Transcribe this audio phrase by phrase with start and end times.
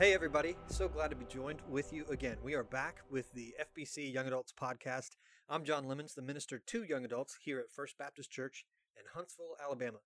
[0.00, 0.56] Hey, everybody.
[0.68, 2.38] So glad to be joined with you again.
[2.42, 5.10] We are back with the FBC Young Adults podcast.
[5.46, 8.64] I'm John Lemons, the minister to young adults here at First Baptist Church
[8.96, 9.98] in Huntsville, Alabama.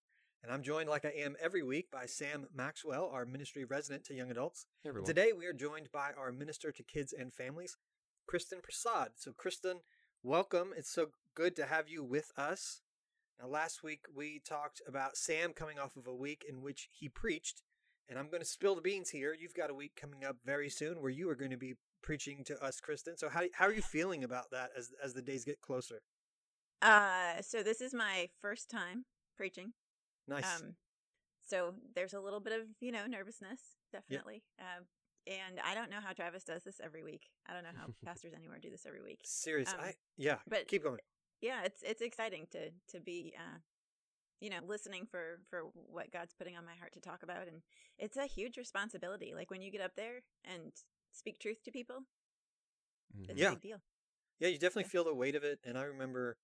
[0.43, 4.15] And I'm joined, like I am every week, by Sam Maxwell, our ministry resident to
[4.15, 4.67] young adults.
[4.83, 4.91] Hey.
[5.05, 7.77] Today, we are joined by our minister to kids and families,
[8.27, 9.11] Kristen Prasad.
[9.15, 9.79] So, Kristen,
[10.25, 10.73] welcome.
[10.77, 12.81] It's so good to have you with us.
[13.41, 17.09] Now, last week we talked about Sam coming off of a week in which he
[17.09, 17.63] preached
[18.09, 19.35] and I'm going to spill the beans here.
[19.39, 22.45] You've got a week coming up very soon where you are going to be preaching
[22.45, 23.17] to us, Kristen.
[23.17, 26.03] So how how are you feeling about that as as the days get closer?
[26.83, 29.05] Uh, so this is my first time
[29.37, 29.73] preaching.
[30.29, 30.45] Nice.
[30.61, 30.75] Um,
[31.47, 33.61] so there's a little bit of you know nervousness,
[33.93, 34.43] definitely.
[34.61, 34.85] Um,
[35.27, 37.31] and I don't know how Travis does this every week.
[37.49, 39.21] I don't know how pastors anywhere do this every week.
[39.25, 39.71] Serious.
[39.73, 40.37] um, I yeah.
[40.49, 41.01] but- keep going.
[41.41, 43.59] Yeah, it's it's exciting to to be uh,
[44.41, 47.63] you know listening for for what God's putting on my heart to talk about, and
[47.99, 49.35] it's a huge responsibility.
[49.35, 50.73] Like when you get up there and
[51.13, 52.01] speak truth to people,
[53.15, 53.31] Mhm.
[53.31, 53.49] it's Yeah.
[53.49, 53.83] a big deal.
[54.39, 54.89] Yeah, you definitely Yeah.
[54.89, 55.61] feel the weight of it.
[55.63, 56.39] And I remember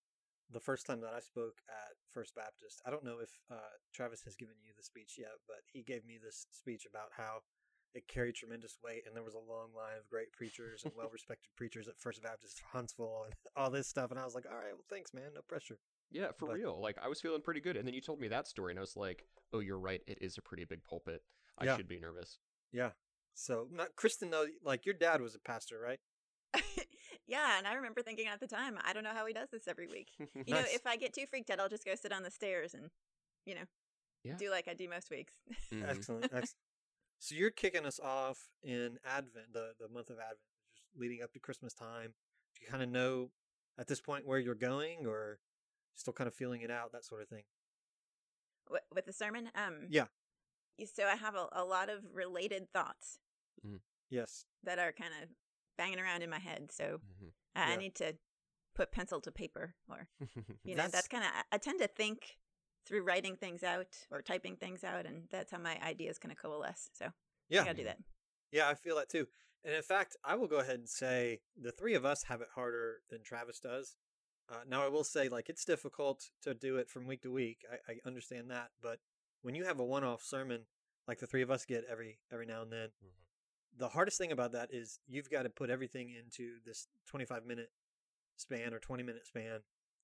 [0.48, 2.80] the first time that I spoke at First Baptist.
[2.84, 6.04] I don't know if uh, Travis has given you the speech yet, but he gave
[6.04, 7.42] me this speech about how
[7.94, 11.50] it carried tremendous weight, and there was a long line of great preachers and well-respected
[11.56, 14.10] preachers at First Baptist Huntsville and all this stuff.
[14.10, 15.34] And I was like, all right, well, thanks, man.
[15.34, 15.78] No pressure.
[16.10, 16.80] Yeah, for But- real.
[16.80, 18.82] Like I was feeling pretty good, and then you told me that story, and I
[18.82, 20.02] was like, "Oh, you're right.
[20.06, 21.22] It is a pretty big pulpit.
[21.58, 21.76] I Yeah.
[21.76, 22.38] should be nervous."
[22.72, 22.92] Yeah.
[23.34, 26.00] So, not Kristen, though, like your dad was a pastor, right?
[27.26, 29.68] yeah, and I remember thinking at the time, I don't know how he does this
[29.68, 30.10] every week.
[30.46, 32.74] You know, if I get too freaked out, I'll just go sit on the stairs
[32.74, 32.90] and,
[33.46, 33.64] you know,
[34.24, 34.36] Yeah.
[34.36, 35.34] do like I do most weeks.
[35.70, 35.88] Mhm.
[35.88, 36.24] Excellent.
[36.24, 36.54] Excellent.
[37.22, 40.38] So you're kicking us off in Advent, the, the month of Advent,
[40.74, 42.14] just leading up to Christmas time.
[42.56, 43.30] Do you kind of know
[43.78, 45.38] at this point where you're going or
[45.94, 47.44] still kind of feeling it out, that sort of thing?
[48.66, 50.06] Wi- With the sermon, um, Yeah.
[50.94, 53.18] So I have a, a lot of related thoughts
[54.08, 54.46] Yes.
[54.64, 55.28] that are kind of
[55.76, 56.72] banging around in my head.
[56.72, 57.32] So Mhm.
[57.54, 58.16] I I need to
[58.74, 60.08] put pencil to paper, or
[60.64, 62.38] you know, That's- that's kind of I tend to think
[62.86, 66.38] through writing things out or typing things out, and that's how my ideas kind of
[66.38, 66.88] coalesce.
[66.94, 67.12] So
[67.48, 67.60] Yeah.
[67.62, 67.98] I gotta do that.
[68.50, 69.28] Yeah, I feel that too.
[69.62, 72.48] And in fact, I will go ahead and say the three of us have it
[72.54, 73.98] harder than Travis does.
[74.50, 77.64] Uh, now, I will say, like, it's difficult to do it from week to week.
[77.70, 78.70] I, I understand that.
[78.82, 78.98] But
[79.42, 80.62] when you have a one off sermon
[81.06, 83.10] like the three of us get every every now and then, Mhm.
[83.76, 87.70] the hardest thing about that is you've got to put everything into this 25 minute
[88.36, 89.60] span or 20 minute span.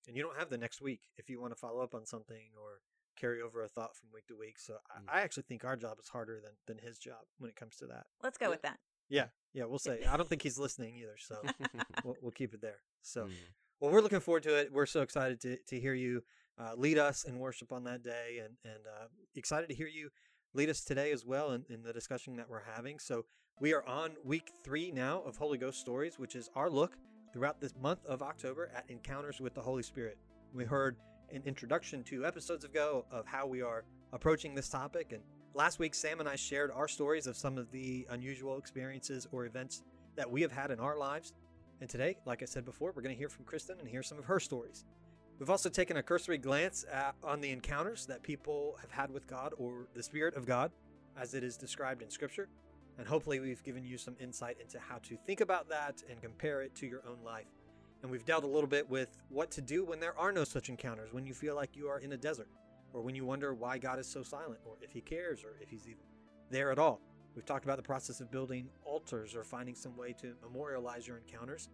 [0.06, 2.50] And you don't have the next week if you want to follow up on something
[2.60, 2.80] or
[3.16, 4.58] carry over a thought from week to week.
[4.58, 5.04] So I, Mm.
[5.08, 7.86] I actually think our job is harder than, than his job when it comes to
[7.86, 8.06] that.
[8.22, 8.50] Let's go Yeah.
[8.50, 8.80] with that.
[9.08, 10.04] Yeah, yeah, we'll say.
[10.04, 11.40] I don't think he's listening either, so
[12.04, 12.82] we'll, we'll keep it there.
[13.02, 13.34] So, Mhm.
[13.80, 14.72] Well, we're looking forward to it.
[14.72, 16.22] We're so excited to to hear you
[16.58, 20.10] uh, lead us in worship on that day, and and uh, excited to hear you
[20.54, 22.98] lead us today as well in, in the discussion that we're having.
[22.98, 23.26] So,
[23.60, 26.96] we are on week three now of Holy Ghost stories, which is our look
[27.32, 30.18] throughout this month of October at encounters with the Holy Spirit.
[30.54, 30.96] We heard
[31.32, 35.22] an introduction two episodes ago of how we are approaching this topic, and
[35.56, 39.46] Last week, Sam and I shared our stories of some of the unusual experiences or
[39.46, 39.84] events
[40.14, 41.32] that we have had in our lives.
[41.80, 44.18] And today, like I said before, we're going to hear from Kristen and hear some
[44.18, 44.84] of her stories.
[45.38, 49.26] We've also taken a cursory glance at, on the encounters that people have had with
[49.26, 50.72] God or the Spirit of God
[51.18, 52.48] as it is described in Scripture.
[52.98, 56.62] And hopefully, we've given you some insight into how to think about that and compare
[56.62, 57.46] it to your own life.
[58.02, 60.70] And we've dealt a little bit with what to do when there are no such
[60.70, 62.48] encounters, when you feel like you are in a desert
[62.96, 65.68] or when you wonder why God is so silent, or if He cares, or if
[65.68, 66.02] He's even
[66.50, 67.00] there at all.
[67.36, 71.18] We've talked about the process of building altars or finding some way to memorialize your
[71.18, 71.68] encounters.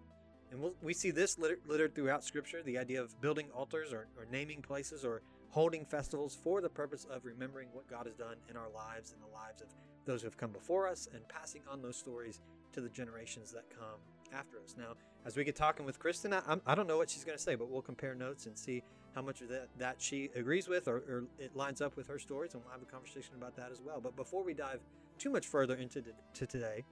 [0.51, 4.09] And we'll, we see this littered, littered throughout Scripture the idea of building altars or,
[4.19, 8.37] or naming places or holding festivals for the purpose of remembering what God has done
[8.51, 9.69] in our lives and the lives of
[10.05, 12.41] those who have come before us and passing on those stories
[12.73, 14.01] to the generations that come
[14.35, 14.75] after us.
[14.77, 14.95] Now,
[15.25, 17.55] as we get talking with Kristen, I, I don't know what she's going to say,
[17.55, 18.83] but we'll compare notes and see
[19.15, 22.19] how much of that, that she agrees with or, or it lines up with her
[22.19, 24.01] stories, and we'll have a conversation about that as well.
[24.01, 24.81] But before we dive
[25.23, 26.85] too much further into t- to today,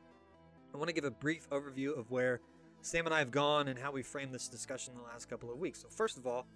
[0.72, 2.40] I want to give a brief overview of where
[2.80, 5.50] Sam and I have gone and how we framed this discussion in the last couple
[5.50, 5.82] of weeks.
[5.82, 6.46] So, first of all,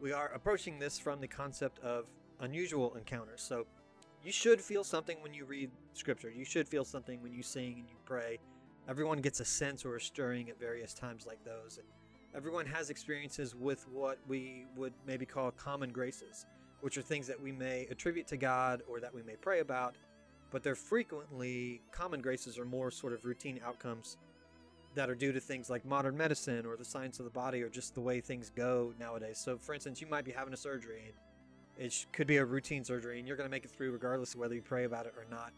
[0.00, 2.06] we are approaching this from the concept of
[2.40, 3.42] unusual encounters.
[3.42, 3.66] So,
[4.24, 6.30] you should feel something when you read scripture.
[6.30, 8.40] You should feel something when you sing and you pray.
[8.88, 11.78] Everyone gets a sense or a stirring at various times like those.
[11.78, 11.86] And
[12.34, 16.44] everyone has experiences with what we would maybe call common graces,
[16.80, 19.94] which are things that we may attribute to God or that we may pray about,
[20.50, 24.16] but they're frequently common graces are more sort of routine outcomes
[24.94, 27.68] that are due to things like modern medicine or the science of the body or
[27.68, 29.38] just the way things go nowadays.
[29.38, 31.14] So, for instance, you might be having a surgery
[31.78, 34.40] it could be a routine surgery and you're going to make it through regardless of
[34.40, 35.52] whether you pray about it or not.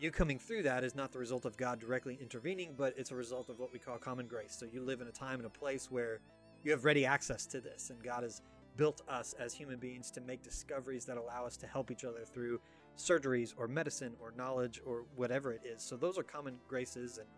[0.00, 3.16] you coming through that is not the result of God directly intervening, but it's a
[3.16, 4.56] result of what we call common grace.
[4.58, 6.20] So you live in a time and a place where
[6.64, 8.42] you have ready access to this, and God has
[8.76, 12.24] built us as human beings to make discoveries that allow us to help each other
[12.24, 12.60] through
[12.98, 15.82] surgeries or medicine or knowledge or whatever it is.
[15.82, 17.28] So those are common graces, and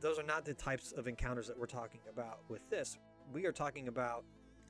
[0.00, 2.98] those are not the types of encounters that we're talking about with this.
[3.32, 4.24] We are talking about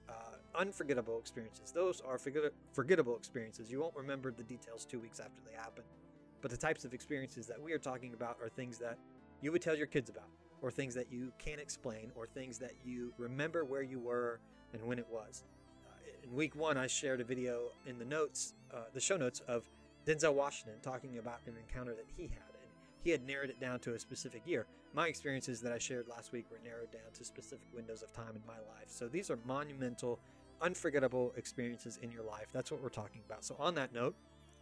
[0.09, 0.13] uh,
[0.57, 1.71] unforgettable experiences.
[1.73, 3.71] Those are forget- forgettable experiences.
[3.71, 5.85] You won't remember the details two weeks after they happen.
[6.43, 8.99] But the types of experiences that we are talking about are things that
[9.41, 10.29] you would tell your kids about,
[10.63, 14.41] or things that you can't explain, or things that you remember where you were
[14.73, 15.45] and when it was.
[15.87, 19.41] Uh, in week one, I shared a video in the notes, uh, the show notes
[19.47, 19.69] of
[20.07, 22.71] Denzel Washington talking about an encounter that he had, and
[23.03, 24.67] he had narrowed it down to a specific year.
[24.95, 28.35] My experiences that I shared last week were narrowed down to specific windows of time
[28.35, 28.87] in my life.
[28.89, 30.19] So these are monumental,
[30.61, 32.47] unforgettable experiences in your life.
[32.53, 33.45] That's what we're talking about.
[33.45, 34.15] So, on that note,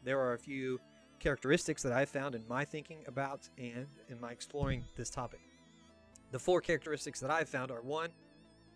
[0.04, 0.80] there are a few
[1.18, 5.40] characteristics that I found in my thinking about and in my exploring this topic.
[6.30, 8.10] The four characteristics that I've found are one,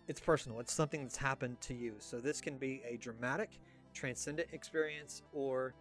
[0.09, 1.95] it's personal, it's something that's happened to you.
[1.99, 3.51] So this can be a dramatic,
[3.95, 5.75] transcendent experience, or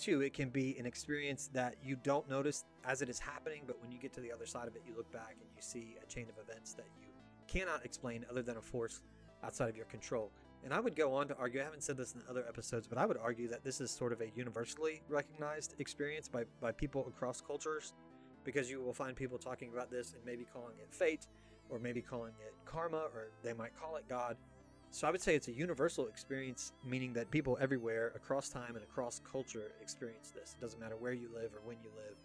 [0.00, 3.80] two, it can be an experience that you don't notice as it is happening, but
[3.80, 5.96] when you get to the other side of it, you look back and you see
[6.02, 7.08] a chain of events that you
[7.46, 9.02] cannot explain other than a force
[9.44, 10.30] outside of your control.
[10.64, 12.98] And I would go on to argue, I haven't said this in other episodes, but
[12.98, 17.06] I would argue that this is sort of a universally recognized experience by, by people
[17.08, 17.94] across cultures
[18.44, 21.26] because you will find people talking about this and maybe calling it fate
[21.70, 24.36] or maybe calling it karma or they might call it God.
[24.92, 28.82] So I would say it's a universal experience, meaning that people everywhere across time and
[28.82, 30.56] across culture experience this.
[30.58, 32.16] It doesn't matter where you live or when you live,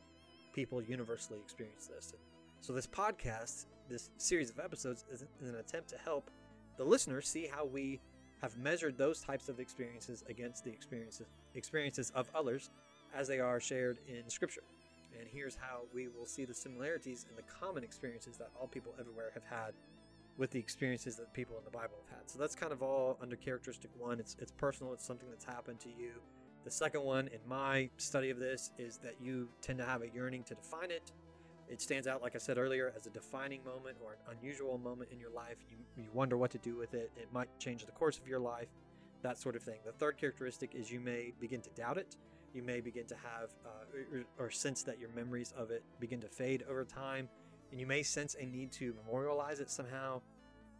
[0.54, 2.14] people universally experience this.
[2.62, 6.32] So this podcast, this series of episodes, is an attempt to help
[6.78, 8.02] the listener see how we
[8.42, 12.70] have measured those types of experiences against the experiences experiences of others
[13.16, 14.64] as they are shared in scripture.
[15.18, 18.94] And here's how we will see the similarities and the common experiences that all people
[19.00, 19.74] everywhere have had
[20.38, 22.30] with the experiences that people in the Bible have had.
[22.30, 24.20] So that's kind of all under characteristic one.
[24.20, 26.12] It's it's personal, it's something that's happened to you.
[26.64, 30.10] The second one in my study of this is that you tend to have a
[30.10, 31.12] yearning to define it
[31.68, 35.10] it stands out, like I said earlier, as a defining moment or an unusual moment
[35.12, 35.58] in your life.
[35.70, 37.12] You, you wonder what to do with it.
[37.18, 38.68] It might change the course of your life,
[39.24, 39.80] that sort of thing.
[39.86, 42.16] The third characteristic is you may begin to doubt it.
[42.54, 46.22] You may begin to have uh, or, or sense that your memories of it begin
[46.22, 47.28] to fade over time.
[47.72, 50.22] And you may sense a need to memorialize it somehow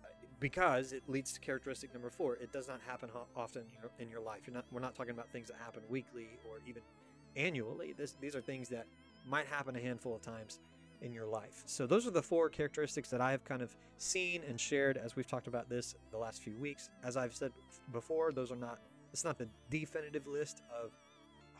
[0.04, 0.08] uh,
[0.40, 2.36] because it leads to characteristic number four.
[2.36, 3.64] It does not happen often
[4.00, 4.42] in your life.
[4.52, 6.82] Not, we're not talking about things that happen weekly or even
[7.36, 7.94] annually.
[7.98, 8.86] This, these are things that
[9.28, 10.60] might happen a handful of times
[11.02, 11.64] in your life.
[11.66, 15.28] So those are the four characteristics that I've kind of seen and shared as we've
[15.28, 16.90] talked about this the last few weeks.
[17.04, 17.52] As I've said
[17.92, 18.80] before, those are not
[19.14, 20.92] it's not the definitive list of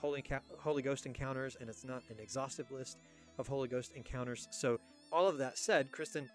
[0.02, 0.24] Holy
[0.58, 2.98] Holy Ghost encounters and it's not an exhaustive list
[3.38, 4.48] of Holy Ghost encounters.
[4.52, 4.80] So
[5.12, 6.30] all of that said, Kristen,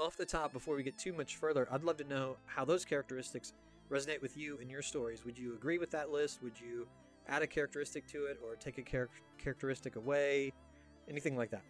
[0.00, 2.84] off the top before we get too much further, I'd love to know how those
[2.84, 3.52] characteristics
[3.90, 5.24] resonate with you in your stories.
[5.24, 6.42] Would you agree with that list?
[6.42, 6.86] Would you
[7.28, 10.52] add a characteristic to it or take a char- characteristic away?
[11.08, 11.62] Anything like that?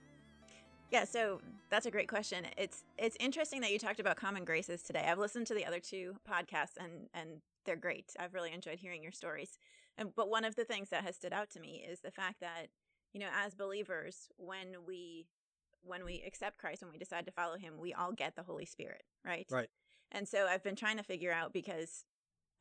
[0.90, 2.46] Yeah, so that's a great question.
[2.56, 5.06] It's it's interesting that you talked about common graces today.
[5.06, 8.14] I've listened to the other two podcasts and and they're great.
[8.18, 9.58] I've really enjoyed hearing your stories.
[9.98, 12.40] And but one of the things that has stood out to me is the fact
[12.40, 12.68] that
[13.12, 15.26] you know, as believers, when we
[15.82, 18.64] when we accept Christ, when we decide to follow him, we all get the Holy
[18.64, 19.47] Spirit, right?
[19.50, 19.68] Right.
[20.12, 22.04] And so I've been trying to figure out because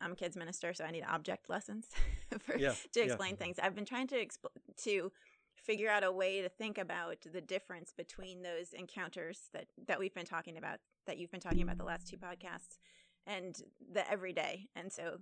[0.01, 1.87] I'm a kids minister, so I need object lessons
[2.39, 3.37] for, yeah, to explain yeah.
[3.37, 3.57] things.
[3.61, 4.51] I've been trying to expl-
[4.83, 5.11] to
[5.55, 10.13] figure out a way to think about the difference between those encounters that that we've
[10.13, 12.77] been talking about that you've been talking about the last two podcasts
[13.25, 15.17] and the everyday and so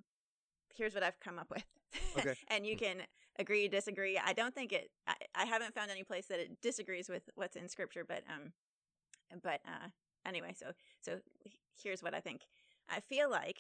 [0.76, 1.64] here's what i've come up with
[2.18, 2.36] okay.
[2.50, 2.98] and you can
[3.38, 7.10] agree disagree i don't think it I, I haven't found any place that it disagrees
[7.10, 8.52] with what's in scripture but um
[9.42, 9.90] but uh
[10.26, 10.68] anyway so
[11.02, 11.20] so
[11.82, 12.42] here's what i think.
[12.90, 13.58] I feel like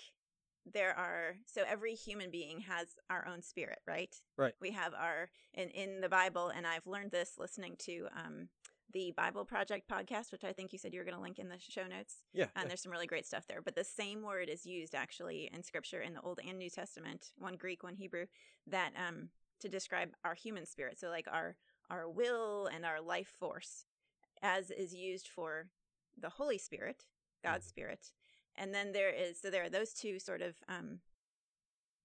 [0.71, 4.15] there are so every human being has our own spirit right?
[4.37, 4.53] Right.
[4.59, 8.49] We have our in in the bible and i've learned this listening to um
[8.93, 11.49] the bible project podcast which i think you said you were going to link in
[11.49, 12.67] the show notes yeah and yeah.
[12.67, 16.01] there's some really great stuff there but the same word is used actually in scripture
[16.01, 18.25] in the old and new testament one greek one hebrew
[18.67, 19.29] that um
[19.59, 21.55] to describe our human spirit so like our
[21.89, 23.85] our will and our life force
[24.41, 25.67] as is used for
[26.19, 27.05] the holy spirit
[27.43, 27.69] god's mm.
[27.69, 28.11] spirit
[28.57, 30.99] and then there is so there are those two sort of um,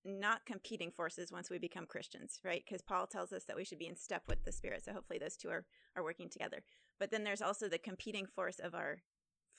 [0.05, 2.63] not competing forces once we become Christians, right?
[2.65, 4.85] Because Paul tells us that we should be in step with the Spirit.
[4.85, 5.65] So hopefully those two are
[5.97, 6.63] are working together.
[6.99, 9.03] But then there's also the competing force of our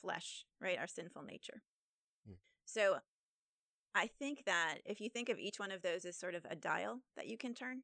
[0.02, 0.78] flesh, right?
[0.80, 1.62] Our sinful nature.
[2.26, 2.36] Hmm.
[2.66, 2.98] So
[3.94, 6.56] I think that if you think of each one of those as sort of a
[6.56, 7.84] dial that you can turn,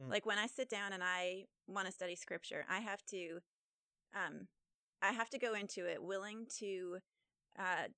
[0.00, 0.10] Mm.
[0.10, 3.40] Like when I sit down and I want to study scripture, I have to
[4.14, 4.48] um
[5.00, 6.98] I have to go into it willing to
[7.58, 7.88] uh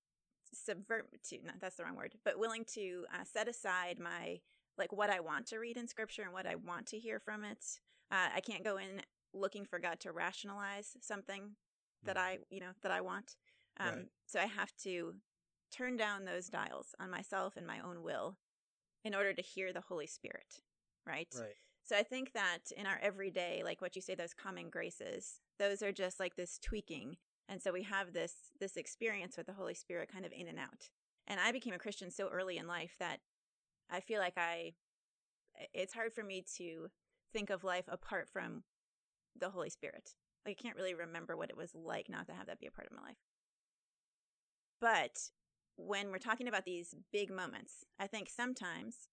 [0.53, 4.41] subvert to no, that's the wrong word, but willing to uh, set aside my
[4.79, 7.45] like what I want to read in scripture and what I want to hear from
[7.45, 7.65] it.
[8.11, 11.57] Uh, I can't go in looking for God to rationalize something
[12.05, 13.37] that I, you know, that I want.
[13.81, 14.07] Um, Right.
[14.27, 15.15] So I have to
[15.77, 18.37] turn down those dials on myself and my own will
[19.05, 20.61] in order to hear the Holy Spirit,
[21.07, 21.29] right?
[21.39, 21.55] Right.
[21.85, 25.83] So I think that in our everyday, like what you say, those common graces, those
[25.83, 27.17] are just like this tweaking.
[27.49, 30.59] And so we have this this experience with the Holy Spirit kind of in and
[30.59, 30.89] out.
[31.27, 33.19] And I became a Christian so early in life that
[33.91, 34.73] I feel like I
[35.75, 36.89] it's hard for me to
[37.33, 38.63] think of life apart from
[39.39, 40.15] the Holy Spirit.
[40.47, 42.71] Like I can't really remember what it was like not to have that be a
[42.71, 43.17] part of my life.
[44.81, 45.31] But
[45.77, 49.09] when we're talking about these big moments, I think sometimes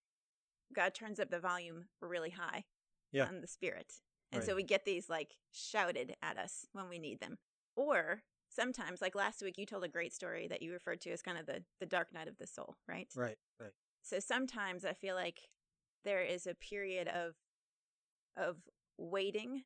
[0.74, 2.66] God turns up the volume really high
[3.12, 3.28] Yeah.
[3.28, 3.94] on the spirit.
[4.32, 7.38] And so we get these like shouted at us when we need them.
[7.76, 11.22] Or sometimes, like last week, you told a great story that you referred to as
[11.22, 13.10] kind of the, the dark night of the soul, right?
[13.16, 13.38] Right.
[13.60, 13.74] Right.
[14.02, 15.50] So sometimes I feel like
[16.06, 17.36] there is a period of
[18.38, 18.58] of
[18.98, 19.64] waiting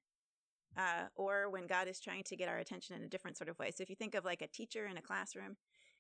[0.75, 3.59] uh, or when God is trying to get our attention in a different sort of
[3.59, 3.71] way.
[3.71, 5.57] So if you think of like a teacher in a classroom,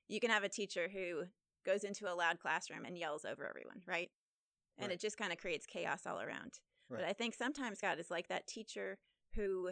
[0.07, 1.23] you can have a teacher who
[1.65, 4.11] goes into a loud classroom and yells over everyone, right?
[4.77, 4.95] And Right.
[4.95, 6.59] it just kind of creates chaos all around.
[6.89, 8.97] But I think sometimes God is like that teacher
[9.33, 9.71] who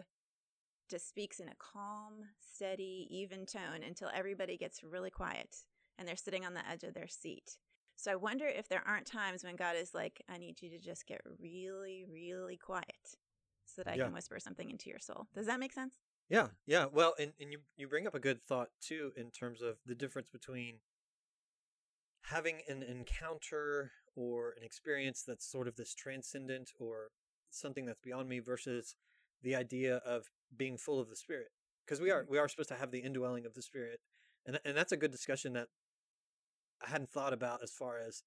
[0.90, 5.64] just speaks in a calm, steady, even tone until everybody gets really quiet
[5.98, 7.58] and they're sitting on the edge of their seat.
[7.96, 10.78] So I wonder if there aren't times when God is like, I need you to
[10.78, 13.16] just get really, really quiet
[13.64, 14.04] so that I Yeah.
[14.04, 15.28] can whisper something into your soul.
[15.34, 15.94] Does that make sense?
[16.28, 16.86] Yeah, yeah.
[16.90, 19.94] Well, and, and you you bring up a good thought too in terms of the
[19.94, 20.78] difference between
[22.22, 27.08] having an encounter or an experience that's sort of this transcendent or
[27.50, 28.96] something that's beyond me versus
[29.42, 31.48] the idea of being full of the spirit.
[31.84, 32.32] Because we are mm-hmm.
[32.32, 34.00] we are supposed to have the indwelling of the spirit.
[34.46, 35.68] And and that's a good discussion that
[36.84, 38.22] I hadn't thought about as far as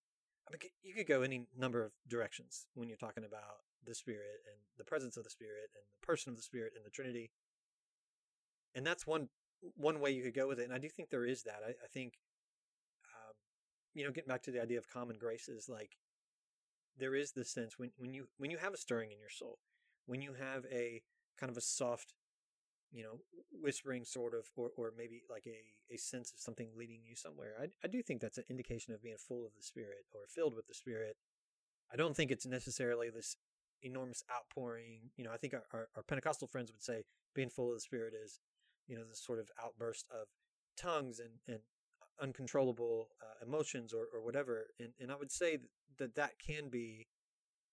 [0.47, 4.45] I mean, you could go any number of directions when you're talking about the spirit
[4.45, 7.31] and the presence of the spirit and the person of the spirit and the Trinity
[8.77, 9.27] and that's one
[9.75, 10.65] one way you could go with it.
[10.65, 11.61] And I do think there is that.
[11.65, 12.13] I, I think,
[13.11, 13.33] um,
[13.95, 15.97] you know, getting back to the idea of common graces, like
[16.97, 19.57] there is this sense when when you when you have a stirring in your soul,
[20.05, 21.01] when you have a
[21.39, 22.13] kind of a soft,
[22.91, 23.19] you know,
[23.51, 27.55] whispering sort of, or or maybe like a a sense of something leading you somewhere.
[27.59, 30.55] I I do think that's an indication of being full of the Spirit or filled
[30.55, 31.17] with the Spirit.
[31.91, 33.37] I don't think it's necessarily this
[33.81, 35.09] enormous outpouring.
[35.15, 37.03] You know, I think our, our, our Pentecostal friends would say
[37.33, 38.39] being full of the Spirit is,
[38.87, 40.27] you know, this sort of outburst of
[40.77, 41.59] tongues and, and
[42.21, 44.67] uncontrollable uh, emotions or, or whatever.
[44.79, 45.59] And, and I would say
[45.99, 47.07] that that can be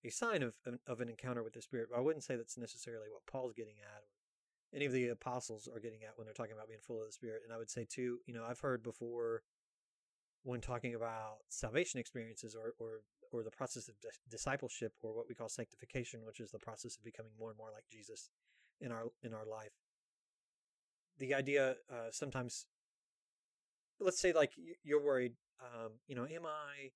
[0.04, 0.54] a sign of,
[0.86, 1.88] of an encounter with the Spirit.
[1.90, 5.68] But I wouldn't say that's necessarily what Paul's getting at or any of the apostles
[5.72, 7.42] are getting at when they're talking about being full of the Spirit.
[7.44, 9.42] And I would say, too, you know, I've heard before
[10.42, 13.00] when talking about salvation experiences or, or
[13.32, 13.94] or the process of
[14.30, 17.70] discipleship or what we call sanctification which is the process of becoming more and more
[17.74, 18.30] like jesus
[18.80, 19.72] in our in our life
[21.18, 22.66] the idea uh, sometimes
[24.00, 24.52] let's say like
[24.82, 26.90] you're worried um, you know am i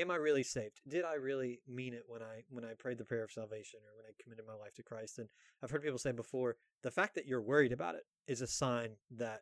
[0.00, 0.80] am i really saved?
[0.88, 3.96] Did i really mean it when i when i prayed the prayer of salvation or
[3.96, 5.18] when i committed my life to christ?
[5.18, 5.28] And
[5.62, 8.90] i've heard people say before the fact that you're worried about it is a sign
[9.10, 9.40] that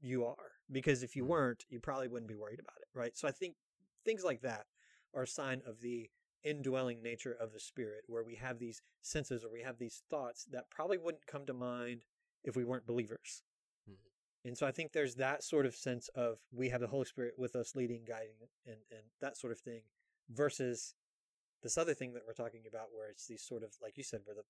[0.00, 1.28] you are because if you Mhm.
[1.28, 3.16] weren't you probably wouldn't be worried about it right?
[3.16, 3.56] So i think
[4.04, 4.66] things like that
[5.14, 6.10] are a sign of the
[6.42, 10.44] indwelling nature of the spirit where we have these senses or we have these thoughts
[10.44, 12.04] that probably wouldn't come to mind
[12.44, 13.42] if we weren't believers.
[13.88, 13.96] Mhm.
[14.44, 17.34] and so i think there's that sort of sense of we have the holy spirit
[17.38, 18.36] with us leading guiding
[18.66, 19.82] and and that sort of thing
[20.28, 20.94] versus
[21.62, 24.20] this other thing that we're talking about where it's these sort of like you said
[24.24, 24.44] where the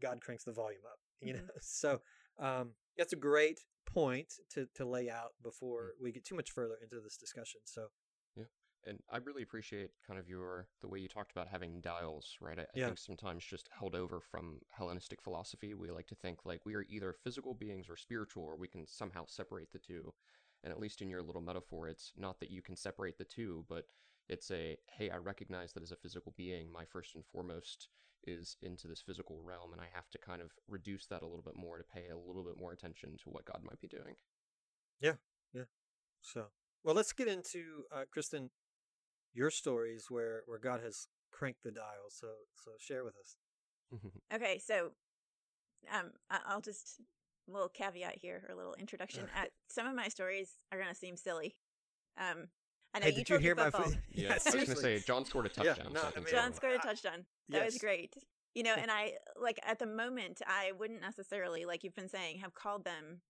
[0.00, 1.48] god cranks the volume up you know?
[1.60, 2.02] So
[2.38, 6.76] um that's a great point to to lay out before we get too much further
[6.82, 7.60] into this discussion.
[7.64, 7.88] So
[8.86, 12.58] and I really appreciate kind of your the way you talked about having dials, right?
[12.58, 12.86] I, I Yeah.
[12.86, 16.86] think sometimes just held over from Hellenistic philosophy, we like to think like we are
[16.88, 20.12] either physical beings or spiritual, or we can somehow separate the two.
[20.62, 23.64] And at least in your little metaphor, it's not that you can separate the two,
[23.68, 23.86] but
[24.28, 27.88] it's a hey, I recognize that as a physical being, my first and foremost
[28.24, 31.42] is into this physical realm, and I have to kind of reduce that a little
[31.42, 34.14] bit more to pay a little bit more attention to what God might be doing.
[35.00, 35.14] Yeah,
[35.52, 35.64] yeah.
[36.20, 36.46] So,
[36.84, 38.50] well, let's get into uh, Kristen,
[39.32, 42.08] your stories where where God has cranked the dial.
[42.10, 42.26] So,
[42.64, 43.36] so share with us.
[44.34, 44.90] Okay, so
[45.92, 47.00] um, I- I'll just
[47.48, 49.22] a little caveat here, or a little introduction.
[49.34, 49.46] Alright.
[49.46, 51.56] At some of my stories are going to seem silly.
[52.18, 52.48] Um,
[52.94, 53.70] I know Hey, you did you told hear me my?
[53.70, 53.90] football.
[53.90, 55.92] fo- Yeah, yeah, I was gonna say John scored a Yeah, touchdown.
[55.92, 56.54] no, so I I mean- John on.
[56.54, 57.24] scored a touchdown.
[57.48, 58.14] That was great.
[58.54, 62.38] You know, and I like at the moment I wouldn't necessarily like you've been saying
[62.40, 63.20] have called them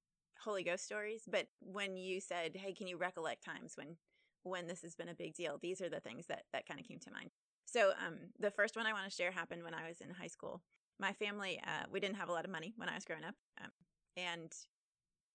[0.44, 3.96] Holy Ghost stories, but when you said, "Hey, can you recollect times when
[4.42, 6.86] when this has been a big deal?" These are the things that that kind of
[6.86, 7.30] came to mind.
[7.66, 10.26] So, um, the first one I want to share happened when I was in high
[10.26, 10.62] school.
[10.98, 13.34] My family, uh, we didn't have a lot of money when I was growing up,
[13.62, 13.70] um,
[14.16, 14.52] and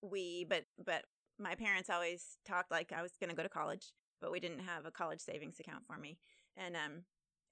[0.02, 1.06] we, but but
[1.40, 4.60] my parents always talked like I was going to go to college, but we didn't
[4.60, 6.18] have a college savings account for me,
[6.58, 7.04] and um,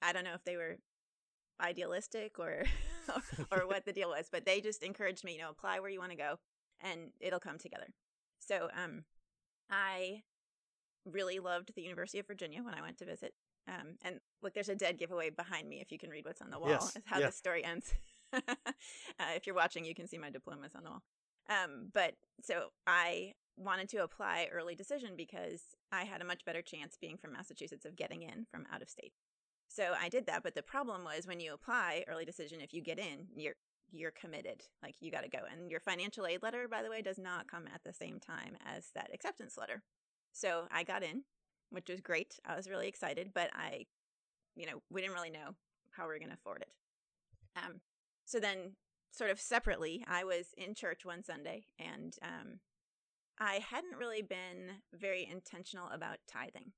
[0.02, 0.78] I don't know if they were
[1.62, 2.64] idealistic or
[3.52, 6.00] or what the deal was, but they just encouraged me, you know, apply where you
[6.00, 6.40] want to go
[6.82, 7.88] and it'll come together.
[8.40, 9.04] So, um
[9.70, 10.24] I
[11.06, 13.34] really loved the University of Virginia when I went to visit.
[13.68, 16.50] Um and look, there's a dead giveaway behind me if you can read what's on
[16.50, 16.70] the wall.
[16.70, 17.28] Yes, Is how yeah.
[17.28, 17.94] the story ends.
[18.34, 18.40] uh,
[19.36, 21.04] if you're watching, you can see my diplomas on the wall.
[21.50, 26.62] Um but so I wanted to apply early decision because I had a much better
[26.62, 29.14] chance being from Massachusetts of getting in from out of state.
[29.68, 32.82] So I did that, but the problem was when you apply early decision, if you
[32.82, 33.56] get in, you're
[33.92, 34.64] you're committed.
[34.82, 35.40] Like you got to go.
[35.52, 38.58] And your financial aid letter, by the way, does not come at the same time
[38.66, 39.84] as that acceptance letter.
[40.34, 41.24] So I got in,
[41.70, 42.40] which was great.
[42.46, 43.86] I was really excited, but I,
[44.56, 45.56] you know, we didn't really know
[45.92, 46.70] how we were going to afford it.
[47.56, 47.82] Um,
[48.26, 48.74] so then,
[49.12, 52.60] sort of separately, I was in church one Sunday, and um,
[53.40, 56.72] I hadn't really been very intentional about tithing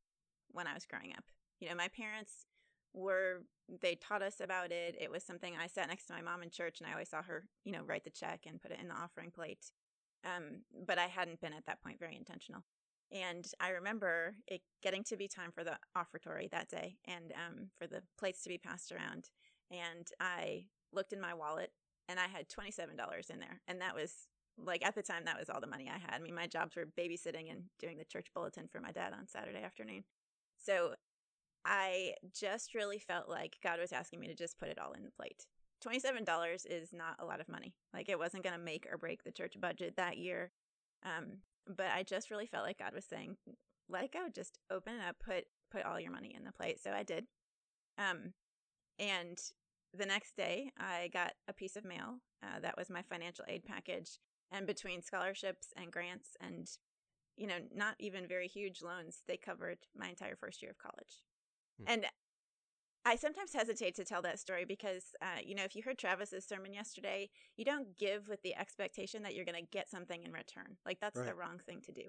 [0.52, 1.24] when I was growing up.
[1.60, 2.46] You know, my parents
[2.94, 3.44] were
[3.82, 4.96] they taught us about it.
[5.00, 7.24] It was something I sat next to my mom in church, and I always saw
[7.24, 9.72] her, you know, write the check and put it in the offering plate.
[10.24, 12.64] Um, but I hadn't been at that point very intentional.
[13.12, 17.70] And I remember it getting to be time for the offertory that day, and um,
[17.78, 19.30] for the plates to be passed around.
[19.72, 21.72] And I looked in my wallet,
[22.10, 25.26] and I had twenty seven dollars in there, and that was like at the time
[25.26, 26.16] that was all the money I had.
[26.16, 29.28] I mean, my jobs were babysitting and doing the church bulletin for my dad on
[29.28, 30.04] Saturday afternoon.
[30.58, 30.96] So
[31.66, 35.04] I just really felt like God was asking me to just put it all in
[35.04, 35.46] the plate.
[35.86, 37.76] $27 is not a lot of money.
[37.94, 40.52] Like it wasn't going to make or break the church budget that year.
[41.04, 43.38] Um, but I just really felt like God was saying,
[43.90, 46.80] let it go, just open it up, put put all your money in the plate.
[46.82, 47.26] So I did.
[47.98, 48.34] Um,
[49.00, 49.38] and
[49.94, 53.66] the next day, I got a piece of mail uh, that was my financial aid
[53.66, 54.20] package.
[54.52, 56.68] And between scholarships and grants and,
[57.36, 61.24] you know, not even very huge loans, they covered my entire first year of college.
[61.80, 61.86] Hmm.
[61.88, 62.06] And
[63.08, 66.44] I sometimes hesitate to tell that story because, uh, you know, if you heard Travis's
[66.44, 70.32] sermon yesterday, you don't give with the expectation that you're going to get something in
[70.32, 70.78] return.
[70.86, 72.04] Like, that's the wrong thing to do.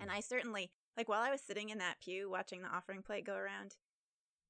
[0.00, 3.24] And I certainly, like, while I was sitting in that pew watching the offering plate
[3.24, 3.76] go around,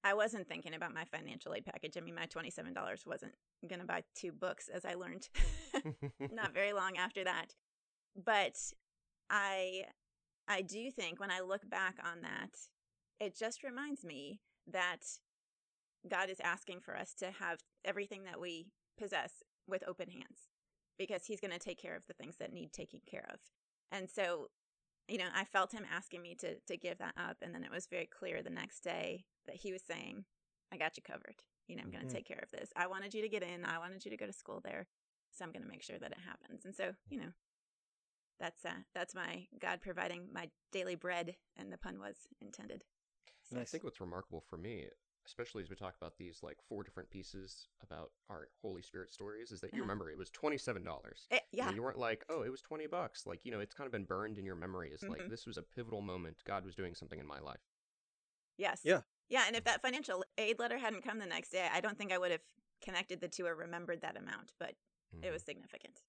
[0.03, 1.97] I wasn't thinking about my financial aid package.
[1.97, 3.35] I mean, my $27 wasn't
[3.69, 5.29] going to buy two books, as I learned
[6.33, 7.55] not very long after that.
[8.25, 8.57] But
[9.29, 9.85] I
[10.49, 12.51] I do think when I look back on that,
[13.19, 15.03] it just reminds me that
[16.09, 18.67] God is asking for us to have everything that we
[18.99, 20.51] possess with open hands
[20.99, 23.41] because he's going to take care of the things that need taking care of.
[23.93, 24.49] And so,
[25.09, 27.71] you know, I felt him asking me to to give that up and then it
[27.71, 30.25] was very clear the next day that he was saying,
[30.73, 31.43] I got you covered.
[31.69, 32.71] You know, I'm going to take care of this.
[32.77, 33.65] I wanted you to get in.
[33.65, 34.87] I wanted you to go to school there.
[35.33, 36.65] So I'm going to make sure that it happens.
[36.65, 37.33] And so, you know,
[38.39, 42.85] that's uh that's my God providing my daily bread and the pun was intended.
[43.51, 44.87] And I think what's remarkable for me,
[45.27, 49.53] especially as we talk about these like four different pieces about our Holy Spirit stories,
[49.53, 49.83] is that you Uh-huh.
[49.83, 51.27] remember it was twenty seven dollars.
[51.31, 51.71] Eh, yeah.
[51.71, 53.27] You weren't like, oh, it was twenty bucks.
[53.27, 55.29] Like you know, it's kind of been burned in your memory as like Mhm.
[55.31, 56.43] this was a pivotal moment.
[56.45, 57.61] God was doing something in my life.
[58.57, 58.81] Yes.
[58.85, 59.03] Yeah.
[59.29, 62.12] Yeah, and if that financial aid letter hadn't come the next day, I don't think
[62.12, 62.45] I would have
[62.81, 64.77] connected the two or remembered that amount, but
[65.21, 65.33] it Mhm.
[65.33, 66.03] was significant.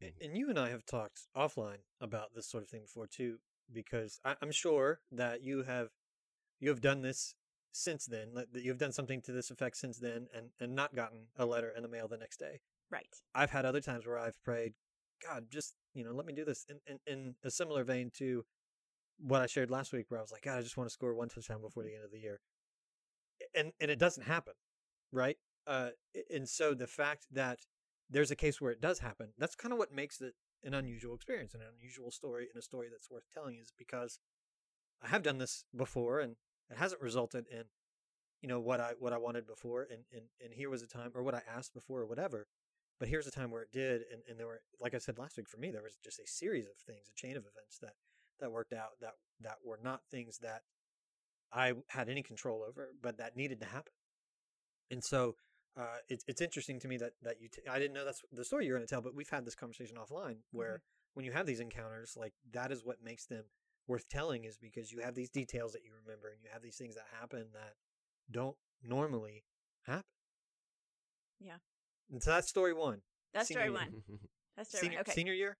[0.00, 3.40] And you and I have talked offline about this sort of thing before too,
[3.72, 5.90] because I'm sure that you have
[6.58, 7.34] you have done this
[7.72, 8.34] since then.
[8.34, 11.72] That you've done something to this effect since then, and and not gotten a letter
[11.76, 12.60] in the mail the next day.
[12.90, 13.06] Right.
[13.34, 14.74] I've had other times where I've prayed,
[15.24, 18.44] God, just you know, let me do this in in, in a similar vein to
[19.18, 21.14] what I shared last week, where I was like, God, I just want to score
[21.14, 22.40] one touchdown before the end of the year,
[23.54, 24.54] and and it doesn't happen,
[25.12, 25.36] right?
[25.66, 25.90] Uh,
[26.34, 27.60] and so the fact that
[28.08, 31.14] there's a case where it does happen, that's kind of what makes it an unusual
[31.14, 34.18] experience, an unusual story, and a story that's worth telling, is because
[35.02, 36.36] I have done this before, and
[36.70, 37.64] it hasn't resulted in,
[38.42, 41.10] you know, what I what I wanted before, and and and here was a time,
[41.14, 42.46] or what I asked before, or whatever.
[42.98, 45.38] But here's a time where it did, and, and there were, like I said last
[45.38, 47.94] week, for me, there was just a series of things, a chain of events that
[48.40, 50.62] that worked out that that were not things that
[51.52, 53.92] I had any control over, but that needed to happen.
[54.90, 55.36] And so
[55.78, 58.44] uh, it's it's interesting to me that that you t- I didn't know that's the
[58.44, 60.82] story you're going to tell, but we've had this conversation offline where
[61.14, 63.44] when you have these encounters, like that is what makes them
[63.90, 66.76] worth telling is because you have these details that you remember and you have these
[66.76, 67.74] things that happen that
[68.30, 69.44] don't normally
[69.82, 70.04] happen.
[71.40, 71.56] Yeah.
[72.10, 73.00] And so that's story one.
[73.34, 73.90] That's Senior story year.
[73.92, 74.18] one.
[74.56, 75.00] That's story Senior, one.
[75.02, 75.12] Okay.
[75.12, 75.56] senior year?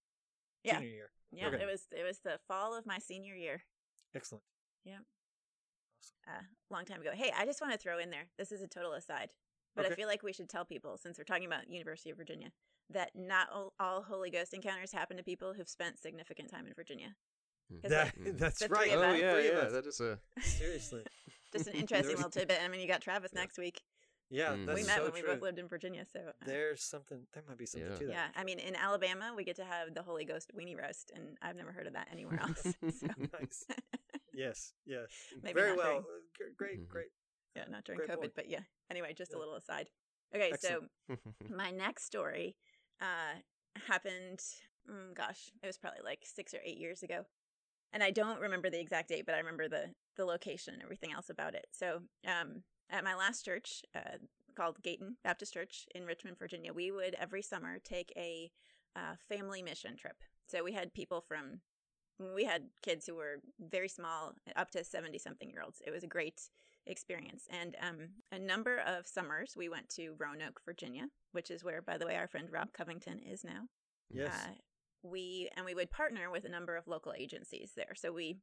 [0.65, 0.75] Yeah.
[0.79, 1.11] Senior year.
[1.33, 1.63] Yeah, Okay.
[1.63, 3.63] it was it was the fall of my senior year,
[4.15, 4.43] Excellent.
[4.85, 4.99] Yeah.
[6.29, 6.45] Awesome.
[6.71, 7.11] A long time ago.
[7.15, 8.27] Hey, I just want to throw in there.
[8.37, 9.31] This is a total aside,
[9.77, 12.51] but I feel like we should tell people since we're talking about University of Virginia
[12.91, 16.75] that not all, all Holy Ghost encounters happen to people who've spent significant time in
[16.75, 17.15] Virginia.
[17.83, 18.91] 'Cause, That, like, that's right.
[18.93, 19.65] oh yeah, yeah.
[19.69, 21.05] That is a Seriously.
[21.53, 22.59] just an interesting little tidbit.
[22.63, 23.41] I mean, you got Travis Yeah.
[23.41, 23.81] next week.
[24.33, 24.67] Yeah, Mm.
[24.67, 25.33] that's we met so when we true.
[25.35, 27.27] both lived in Virginia, so uh, There's something.
[27.33, 27.97] There might be something Yeah.
[27.99, 28.13] to that.
[28.13, 28.29] yeah.
[28.37, 31.57] I mean, in Alabama, we get to have the Holy Ghost weenie roast, and I've
[31.57, 32.63] never heard of that anywhere else.
[32.63, 33.07] so.
[33.41, 33.65] nice.
[34.33, 34.73] Yes.
[34.87, 35.09] Yes.
[35.43, 35.87] Maybe Very well.
[35.87, 36.81] during- Uh, gr- Great.
[36.81, 36.89] Mhm.
[36.89, 37.11] Great.
[37.57, 38.35] yeah, not during Great COVID, point.
[38.37, 38.63] but yeah.
[38.91, 39.39] Anyway, just Yeah.
[39.39, 39.91] a little aside.
[40.35, 40.91] Okay, Excellent.
[41.09, 41.17] so
[41.49, 42.57] my next story
[43.01, 43.35] uh,
[43.89, 44.41] happened.
[44.89, 47.27] Mm, gosh, it was probably like six or eight years ago,
[47.93, 51.13] and I don't remember the exact date, but I remember the the location and everything
[51.13, 51.67] else about it.
[51.73, 54.19] So, um, at my last church, uh,
[54.55, 58.51] called Gayton Baptist Church in Richmond, Virginia, we would every summer take a
[58.97, 60.17] uh, family mission trip.
[60.47, 61.61] So we had people from
[62.35, 66.05] we had kids who were very small up to 70 something year olds it was
[66.05, 66.41] a great
[66.87, 71.81] experience and um, a number of summers we went to roanoke virginia which is where
[71.81, 73.63] by the way our friend rob covington is now
[74.13, 74.35] Yes.
[74.35, 74.51] uh,
[75.03, 77.95] we and we would partner with a number of local agencies there.
[77.95, 78.37] So we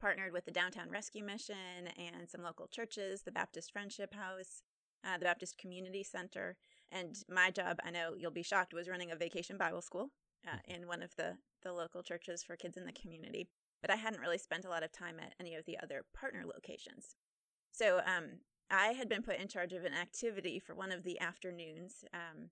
[0.00, 4.62] partnered with the Downtown Rescue Mission and some local churches, the Baptist Friendship House,
[5.04, 6.56] uh, the Baptist Community Center,
[6.90, 10.10] and my job, I know you'll be shocked, was running a vacation Bible school
[10.46, 13.48] uh, in one of the the local churches for kids in the community.
[13.82, 16.44] But I hadn't really spent a lot of time at any of the other partner
[16.46, 17.16] locations.
[17.70, 21.20] So um, I had been put in charge of an activity for one of the
[21.20, 22.04] afternoons.
[22.14, 22.50] Um,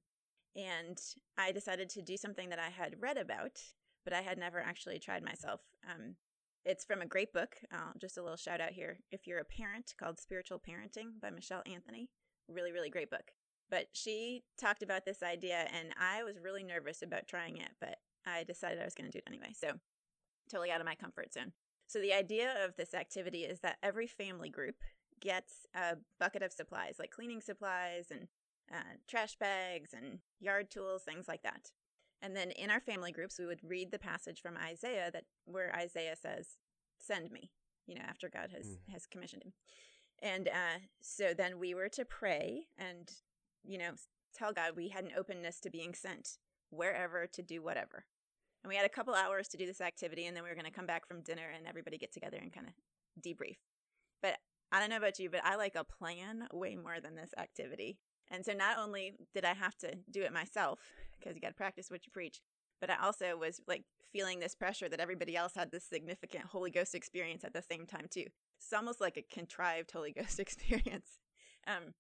[0.57, 0.99] and
[1.37, 3.59] I decided to do something that I had read about,
[4.05, 5.61] but I had never actually tried myself.
[5.89, 6.17] Um,
[6.65, 7.57] it's from a great book.
[7.73, 8.99] Uh, just a little shout out here.
[9.11, 12.11] If you're a parent, called Spiritual Parenting by Michelle Anthony.
[12.49, 13.33] Really, really great book.
[13.71, 17.97] But she talked about this idea, and I was really nervous about trying it, but
[18.27, 19.53] I decided I was going to do it anyway.
[19.55, 19.73] So,
[20.51, 21.53] totally out of my comfort zone.
[21.87, 24.77] So, the idea of this activity is that every family group
[25.21, 28.29] gets a bucket of supplies, like cleaning supplies and
[28.73, 31.73] uh, trash bags and yard tools, things like that.
[32.21, 35.75] And then in our family groups, we would read the passage from Isaiah that where
[35.75, 36.59] Isaiah says,
[36.99, 37.53] "Send me,"
[37.87, 38.93] you know, after God has Mm.
[38.93, 39.53] has commissioned him.
[40.21, 43.09] And uh, so then we were to pray and,
[43.63, 43.93] you know,
[44.35, 46.39] tell God we had an openness to being sent
[46.71, 48.05] wherever to do whatever.
[48.63, 50.65] And we had a couple hours to do this activity, and then we were going
[50.65, 52.75] to come back from dinner and everybody get together and kind of
[53.23, 53.59] debrief.
[54.21, 54.39] But
[54.73, 58.01] I don't know about you, but I like a plan way more than this activity.
[58.31, 60.81] And so not only did I have to do it myself,
[61.19, 62.41] because you got to practice what you preach,
[62.81, 66.71] but I also was like feeling this pressure that everybody else had this significant Holy
[66.71, 68.27] Ghost experience at the same time, too.
[68.59, 71.19] It's almost like a contrived Holy Ghost experience.
[71.67, 71.95] Um,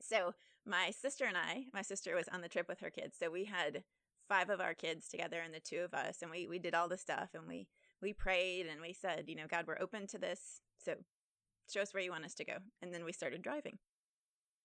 [0.00, 0.34] so
[0.66, 3.16] my sister and I, my sister was on the trip with her kids.
[3.18, 3.84] So we had
[4.28, 6.88] five of our kids together and the two of us, and we, we did all
[6.88, 7.66] the stuff and we,
[8.00, 10.60] we prayed and we said, you know, God, we're open to this.
[10.78, 10.94] So
[11.70, 12.54] show us where you want us to go.
[12.80, 13.78] And then we started driving.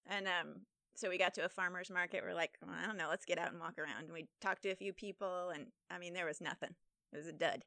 [0.07, 0.61] And um,
[0.95, 2.23] so we got to a farmer's market.
[2.25, 4.05] We're like, well, I don't know, let's get out and walk around.
[4.05, 6.73] And we talked to a few people, and I mean, there was nothing.
[7.13, 7.63] It was a dud.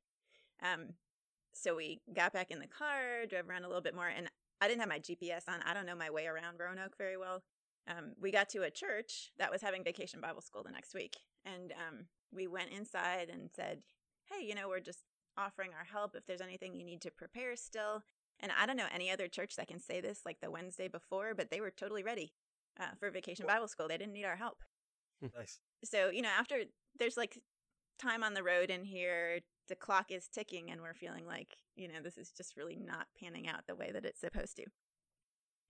[0.62, 0.95] Um,
[1.53, 4.29] so we got back in the car, drove around a little bit more, and
[4.61, 5.61] I didn't have my GPS on.
[5.64, 7.43] I don't know my way around Roanoke very well.
[7.87, 11.17] Um, we got to a church that was having vacation Bible school the next week,
[11.45, 13.83] and um, we went inside and said,
[14.25, 15.05] "Hey, you know, we're just
[15.37, 18.03] offering our help if there's anything you need to prepare still."
[18.41, 21.35] And I don't know any other church that can say this like the Wednesday before,
[21.35, 22.33] but they were totally ready
[22.81, 23.88] uh, for vacation Bible school.
[23.88, 24.59] They didn't need our help.
[25.37, 25.61] Nice.
[25.85, 26.62] So, you know, after
[26.99, 27.38] there's like
[27.99, 31.88] time on the road in here, the clock is ticking, and we're feeling like, you
[31.88, 34.64] know, this is just really not panning out the way that it's supposed to.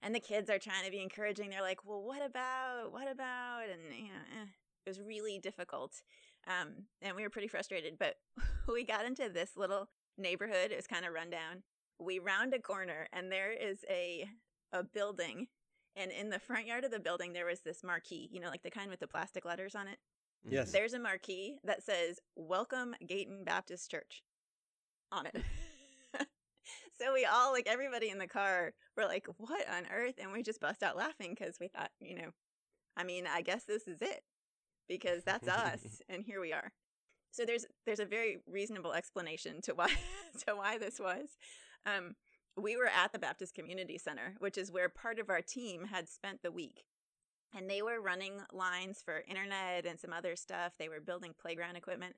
[0.03, 1.51] And the kids are trying to be encouraging.
[1.51, 3.65] They're like, well, what about, what about?
[3.73, 4.47] And, you know, eh.
[4.87, 5.95] it was really difficult.
[6.47, 8.15] Um, and we were pretty frustrated, but
[8.73, 10.71] we got into this little neighborhood.
[10.71, 11.65] It was kind of rundown.
[11.99, 14.29] We round a corner, and there is a
[14.73, 15.47] a building
[15.99, 18.63] and in the front yard of the building there was this marquee you know like
[18.63, 19.99] the kind with the plastic letters on it?
[20.49, 20.71] Yes.
[20.71, 24.23] there's a marquee that says welcome gayton baptist church
[25.11, 25.37] on it.
[27.01, 30.15] So we all like everybody in the car were like what on earth?
[30.21, 32.31] And we just bust out laughing because we thought you know
[32.97, 34.23] i mean i guess this is it
[34.89, 36.73] because that's us and here we are.
[37.31, 39.89] So there's there's a very reasonable explanation to why
[40.47, 41.37] to why this was.
[41.87, 42.17] Um
[42.61, 46.09] we were at the Baptist Community Center, which is where part of our team had
[46.09, 46.85] spent the week.
[47.57, 50.75] And they were running lines for internet and some other stuff.
[50.79, 52.17] They were building playground equipment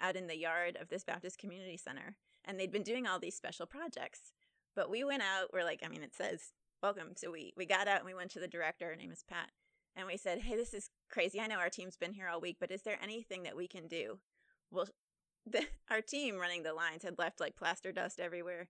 [0.00, 2.16] out in the yard of this Baptist Community Center.
[2.44, 4.32] and they'd been doing all these special projects.
[4.74, 5.52] But we went out.
[5.52, 6.52] We're like, I mean, it says
[6.82, 7.12] welcome.
[7.16, 8.86] So we we got out and we went to the director.
[8.88, 9.50] Her name is Pat,
[9.94, 11.40] and we said, Hey, this is crazy.
[11.40, 13.86] I know our team's been here all week, but is there anything that we can
[13.86, 14.18] do?
[14.70, 14.88] Well,
[15.46, 18.68] the, our team running the lines had left like plaster dust everywhere.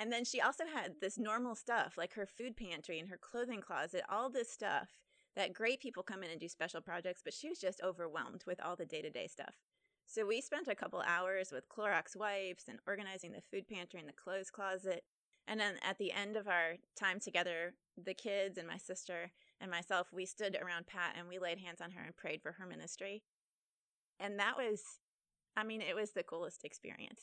[0.00, 3.60] And then she also had this normal stuff like her food pantry and her clothing
[3.60, 4.88] closet, all this stuff
[5.36, 8.58] that great people come in and do special projects, but she was just overwhelmed with
[8.64, 9.54] all the day to day stuff.
[10.06, 14.08] So we spent a couple hours with Clorox wipes and organizing the food pantry and
[14.08, 15.04] the clothes closet.
[15.46, 19.70] And then at the end of our time together, the kids and my sister and
[19.70, 22.66] myself, we stood around Pat and we laid hands on her and prayed for her
[22.66, 23.22] ministry.
[24.18, 24.80] And that was,
[25.58, 27.20] I mean, it was the coolest experience.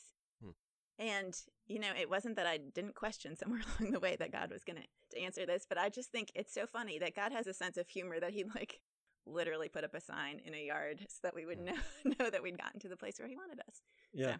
[0.98, 1.34] And,
[1.68, 4.64] you know, it wasn't that I didn't question somewhere along the way that God was
[4.64, 7.54] going to answer this, but I just think it's so funny that God has a
[7.54, 8.80] sense of humor that he like
[9.26, 11.74] literally put up a sign in a yard so that we would know,
[12.18, 13.82] know that we'd gotten to the place where he wanted us.
[14.12, 14.34] Yeah.
[14.34, 14.38] So,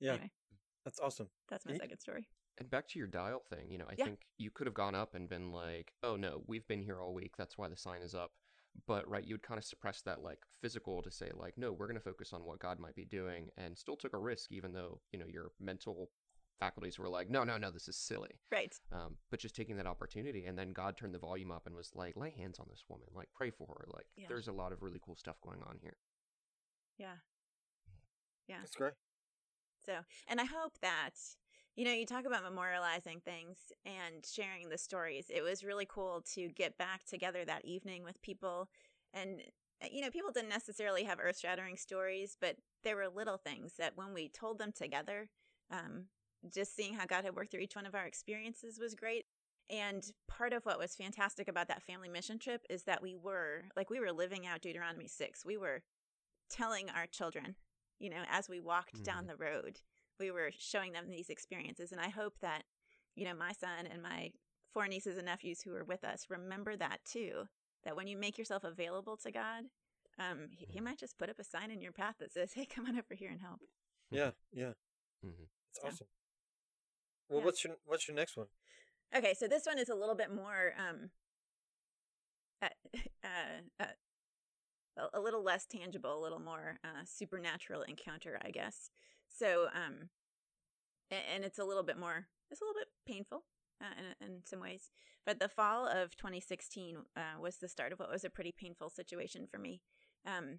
[0.00, 0.10] yeah.
[0.12, 0.30] Anyway,
[0.84, 1.28] that's awesome.
[1.48, 2.26] That's my second story.
[2.58, 4.04] And back to your dial thing, you know, I yeah.
[4.04, 7.14] think you could have gone up and been like, "Oh no, we've been here all
[7.14, 7.32] week.
[7.38, 8.32] That's why the sign is up."
[8.86, 11.86] But right, you would kind of suppress that like physical to say like, "No, we're
[11.86, 14.72] going to focus on what God might be doing," and still took a risk, even
[14.72, 16.10] though you know your mental
[16.58, 18.74] faculties were like, "No, no, no, this is silly." Right.
[18.90, 21.90] Um, but just taking that opportunity, and then God turned the volume up and was
[21.94, 23.86] like, "Lay hands on this woman, like pray for her.
[23.92, 24.26] Like, yeah.
[24.28, 25.96] there's a lot of really cool stuff going on here."
[26.98, 27.16] Yeah.
[28.48, 28.58] Yeah.
[28.60, 28.94] That's great.
[29.84, 29.92] So,
[30.28, 31.10] and I hope that
[31.76, 33.56] you know, you talk about memorializing things
[33.86, 35.26] and sharing the stories.
[35.30, 38.68] It was really cool to get back together that evening with people.
[39.14, 39.40] And,
[39.80, 43.74] eh, you know, people didn't necessarily have earth shattering stories, but there were little things
[43.78, 45.30] that when we told them together,
[45.70, 46.04] um,
[46.52, 49.24] just seeing how God had worked through each one of our experiences was great.
[49.70, 53.64] And part of what was fantastic about that family mission trip is that we were,
[53.76, 55.46] like, we were living out Deuteronomy 6.
[55.46, 55.82] We were
[56.50, 57.54] telling our children,
[57.98, 59.04] you know, as we walked mm-hmm.
[59.04, 59.80] down the road,
[60.22, 61.90] we were showing them these experiences.
[61.92, 62.62] And I hope that,
[63.16, 64.30] you know, my son and my
[64.72, 67.44] four nieces and nephews who are with us remember that too.
[67.84, 69.64] That when you make yourself available to God,
[70.18, 70.84] um, he, he, mm-hmm.
[70.84, 73.14] might just put up a sign in your path that says, "Hey, come on over
[73.14, 73.58] here and help."
[74.08, 74.74] Yeah, yeah,
[75.26, 75.48] mm-hmm.
[75.70, 75.90] it's yeah.
[75.90, 76.06] awesome.
[77.28, 77.44] Well, yeah.
[77.44, 78.46] what's your what's your next one?
[79.16, 81.10] Okay, so this one is a little bit more um,
[82.62, 82.68] uh,
[83.24, 83.86] uh, uh,
[85.14, 88.90] a little less tangible, a little more uh, supernatural encounter, I guess.
[89.28, 90.10] So, um,
[91.10, 93.44] and it's a little bit more, it's a little bit painful
[93.80, 94.90] uh, in, in some ways.
[95.24, 98.90] But the fall of 2016 uh, was the start of what was a pretty painful
[98.90, 99.80] situation for me.
[100.26, 100.58] Um,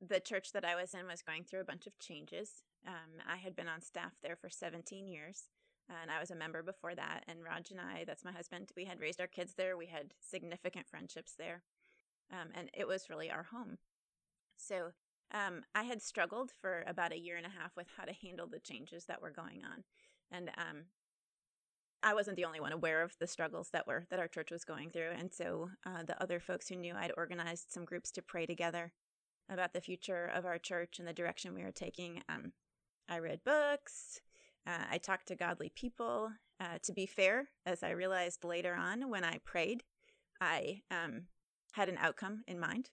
[0.00, 2.62] the church that I was in was going through a bunch of changes.
[2.86, 5.48] Um, I had been on staff there for 17 years,
[5.88, 7.24] and I was a member before that.
[7.26, 9.76] And Raj and I, that's my husband, we had raised our kids there.
[9.76, 11.62] We had significant friendships there,
[12.32, 13.78] um, and it was really our home.
[14.56, 14.92] So
[15.32, 18.46] um, I had struggled for about a year and a half with how to handle
[18.46, 19.84] the changes that were going on,
[20.30, 20.84] and um,
[22.02, 24.64] I wasn't the only one aware of the struggles that were that our church was
[24.64, 25.10] going through.
[25.18, 28.92] And so uh, the other folks who knew, I'd organized some groups to pray together
[29.50, 32.22] about the future of our church and the direction we were taking.
[32.28, 32.52] Um,
[33.08, 34.20] I read books.
[34.66, 36.30] Uh, I talked to godly people.
[36.60, 39.84] Uh, to be fair, as I realized later on when I prayed,
[40.40, 41.22] I um,
[41.72, 42.90] had an outcome in mind.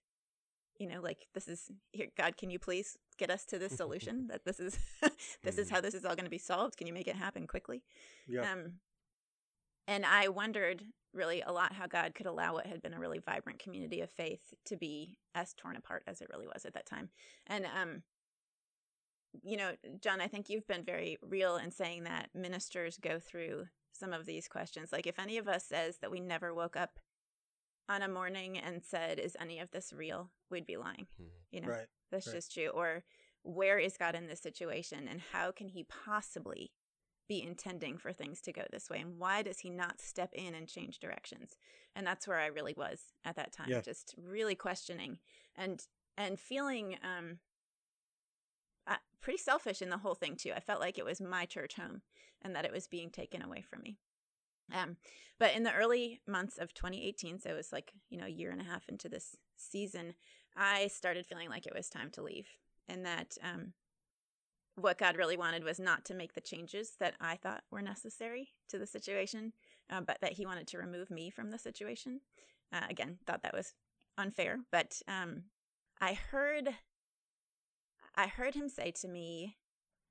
[0.78, 4.26] You know like this is here god can you please get us to this solution
[4.26, 4.78] that this is
[5.42, 5.74] this is mm-hmm.
[5.74, 6.76] how this is all going to be solved?
[6.76, 7.82] Can you make it happen quickly?
[8.28, 8.52] Yeah.
[8.52, 8.74] um
[9.88, 10.82] and i wondered
[11.14, 14.10] really a lot how god could allow what had been a really vibrant community of
[14.10, 17.08] faith to be as torn apart as it really was at that time.
[17.46, 18.02] And um
[19.42, 23.66] you know john i think you've been very real in saying that ministers go through
[23.96, 24.92] some of these questions.
[24.92, 27.00] Like if any of us says that we never woke up
[27.88, 30.30] on a morning and said, Is any of this real?
[30.50, 31.06] We'd be lying.
[31.20, 31.28] Mm-hmm.
[31.50, 31.86] You know, right.
[32.10, 32.36] that's right.
[32.36, 32.68] just true.
[32.68, 33.04] Or
[33.42, 36.72] where is God in this situation and how can he possibly
[37.28, 38.98] be intending for things to go this way?
[38.98, 41.56] And why does he not step in and change directions?
[41.94, 43.80] And that's where I really was at that time, yeah.
[43.80, 45.18] just really questioning
[45.56, 45.82] and
[46.18, 47.38] and feeling um
[48.86, 50.52] uh, pretty selfish in the whole thing too.
[50.54, 52.02] I felt like it was my church home
[52.42, 53.98] and that it was being taken away from me.
[54.72, 54.96] Um,
[55.38, 58.50] but in the early months of 2018, so it was like, you know, a year
[58.50, 60.14] and a half into this season,
[60.56, 62.48] I started feeling like it was time to leave
[62.88, 63.72] and that um,
[64.76, 68.50] what God really wanted was not to make the changes that I thought were necessary
[68.68, 69.52] to the situation,
[69.90, 72.20] uh, but that He wanted to remove me from the situation.
[72.72, 73.74] Uh, again, thought that was
[74.18, 75.44] unfair, but um,
[76.00, 76.70] I heard,
[78.14, 79.56] I heard Him say to me,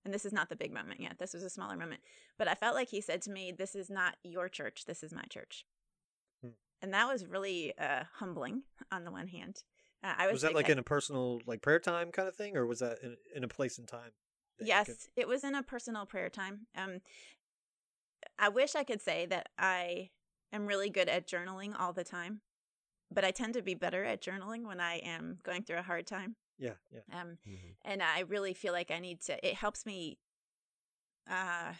[0.05, 1.17] and this is not the big moment yet.
[1.17, 2.01] This was a smaller moment.
[2.37, 4.85] But I felt like he said to me, This is not your church.
[4.85, 5.65] This is my church.
[6.43, 6.51] Hmm.
[6.81, 9.63] And that was really uh, humbling on the one hand.
[10.03, 12.55] Uh, I was, was that like, in a personal like prayer time kind of thing,
[12.55, 14.11] or was that in, in a place and time?
[14.61, 16.67] yes, could- it was in a personal prayer time.
[16.77, 17.01] Um,
[18.37, 20.11] I wish I could say that I
[20.53, 22.41] am really good at journaling all the time,
[23.11, 26.05] but I tend to be better at journaling when I am going through a hard
[26.05, 26.35] time.
[26.57, 27.01] Yeah, yeah.
[27.11, 27.75] Um, Mhm.
[27.83, 29.47] and I really feel like I need to.
[29.47, 30.19] It helps me.
[31.29, 31.73] Uh,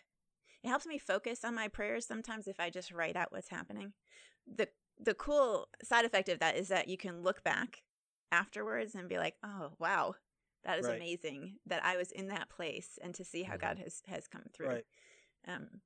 [0.64, 3.94] it helps me focus on my prayers sometimes if I just write out what's happening.
[4.48, 7.84] the The cool side effect of that is that you can look back
[8.32, 10.16] afterwards and be like, "Oh, wow,
[10.64, 10.98] that is Right.
[10.98, 13.60] amazing that I was in that place," and to see how Mhm.
[13.62, 14.68] God has has come through.
[14.68, 14.86] Right.
[15.48, 15.82] Um,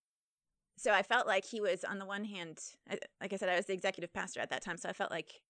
[0.78, 2.60] so I felt like he was on the one hand,
[3.22, 5.42] like I said, I was the executive pastor at that time, so I felt like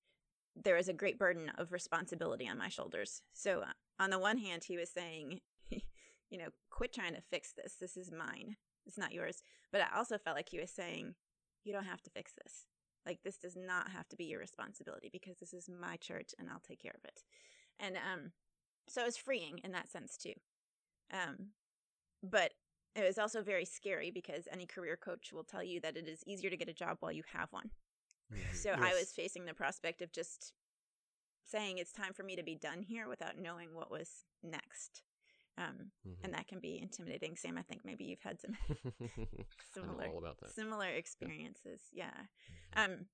[0.55, 3.21] there was a great burden of responsibility on my shoulders.
[3.33, 7.53] So uh, on the one hand, he was saying, you know, quit trying to fix
[7.53, 7.75] this.
[7.79, 8.57] This is mine.
[8.85, 9.43] It's not yours.
[9.71, 11.15] But I also felt like he was saying,
[11.63, 12.65] you don't have to fix this.
[13.05, 16.49] Like this does not have to be your responsibility because this is my church and
[16.49, 17.21] I'll take care of it.
[17.79, 18.31] And um,
[18.87, 20.33] so it was freeing in that sense too.
[21.11, 21.49] Um,
[22.21, 22.51] but
[22.95, 26.23] it was also very scary because any career coach will tell you that it is
[26.25, 27.69] easier to get a job while you have one.
[28.31, 28.55] Mhm.
[28.55, 30.53] So I was facing the prospect of just
[31.45, 35.01] saying it's time for me to be done here without knowing what was next.
[35.57, 36.17] Um, Mhm.
[36.23, 37.35] and that can be intimidating.
[37.35, 38.55] Sam, I think maybe you've had some
[39.73, 40.51] similar all about that.
[40.51, 41.89] similar experiences.
[41.91, 42.27] Yeah.
[42.49, 42.77] Mhm.
[42.77, 43.09] Um,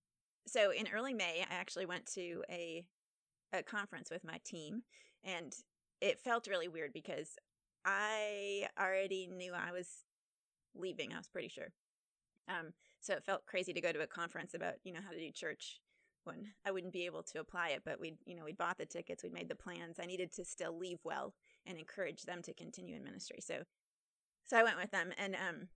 [0.46, 2.86] so in early May, I actually went to a
[3.54, 4.84] a conference with my team,
[5.24, 5.56] and
[6.02, 7.38] it felt really weird because
[7.86, 10.04] I already knew I was
[10.74, 11.14] leaving.
[11.14, 11.72] I was pretty sure.
[12.48, 12.74] Um,
[13.06, 15.32] so it felt crazy to go to a conference about you know how to do
[15.32, 15.80] church
[16.24, 17.84] when I wouldn't be able to apply it.
[17.86, 20.00] But we you know we bought the tickets, we'd made the plans.
[20.02, 23.38] I needed to still leave well and encourage them to continue in ministry.
[23.42, 23.64] So
[24.46, 25.68] so I went with them, and um,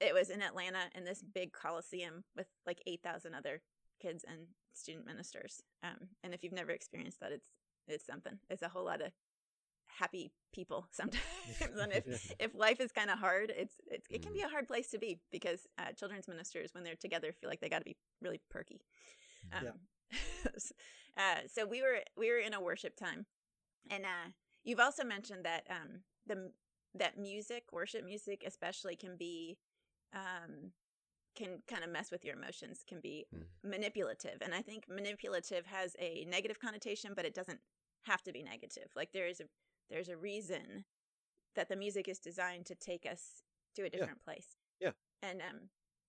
[0.00, 3.62] it was in Atlanta in this big coliseum with like eight thousand other
[4.00, 5.62] kids and student ministers.
[5.82, 7.48] Um, and if you've never experienced that, it's
[7.88, 8.38] it's something.
[8.48, 9.10] It's a whole lot of
[9.98, 11.24] happy people sometimes.
[11.60, 12.04] and if
[12.38, 14.98] if life is kind of hard, it's, it's it can be a hard place to
[14.98, 18.40] be because uh, children's ministers when they're together feel like they got to be really
[18.50, 18.80] perky.
[19.52, 19.72] Um,
[21.16, 23.26] uh, so we were we were in a worship time,
[23.90, 24.30] and uh,
[24.64, 26.50] you've also mentioned that um, the
[26.94, 29.58] that music, worship music especially, can be
[30.14, 30.72] um,
[31.36, 33.46] can kind of mess with your emotions, can be Mhm.
[33.62, 37.60] manipulative, and I think manipulative has a negative connotation, but it doesn't
[38.04, 38.90] have to be negative.
[38.96, 39.44] Like there is a
[39.90, 40.84] there's a reason
[41.56, 43.42] that the music is designed to take us
[43.76, 44.56] to a different place.
[44.80, 44.90] Yeah.
[45.22, 45.68] And um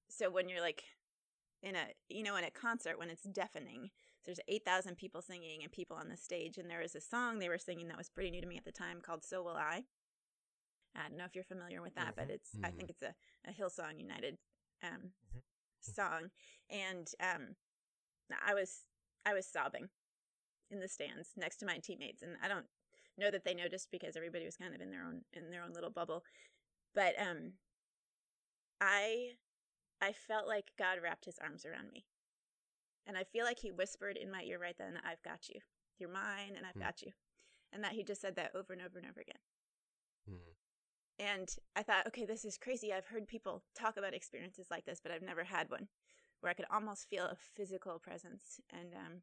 [0.10, 0.84] so when you're like
[1.64, 3.90] in a you know in a concert when it's deafening
[4.26, 7.50] there's 8000 people singing and people on the stage and there was a song they
[7.50, 9.84] were singing that was pretty new to me at the time called so will i
[10.96, 12.32] i don't know if you're familiar with that but Mhm.
[12.32, 13.14] it's i think it's a,
[13.48, 14.38] a hillsong united
[14.84, 15.42] um, Mhm.
[15.80, 16.32] song
[16.70, 17.56] and um
[18.46, 18.86] i was
[19.26, 19.90] i was sobbing
[20.70, 22.66] in the stands next to my teammates and i don't
[23.18, 25.74] know that they noticed because everybody was kind of in their own in their own
[25.74, 26.24] little bubble
[26.96, 27.54] but um
[28.82, 29.36] i
[30.02, 32.06] i felt like god wrapped his arms around me
[33.06, 35.60] and i feel like he whispered in my ear right then i've got you
[36.00, 36.80] you're mine and i've Hmm.
[36.80, 37.12] got you
[37.74, 39.40] and that he just said that over and over and over again
[40.28, 40.56] Mhm.
[41.20, 42.94] and I thought, okay, this is crazy.
[42.94, 45.88] I've heard people talk about experiences like this, but I've never had one
[46.40, 48.60] where I could almost feel a physical presence.
[48.72, 49.22] And um,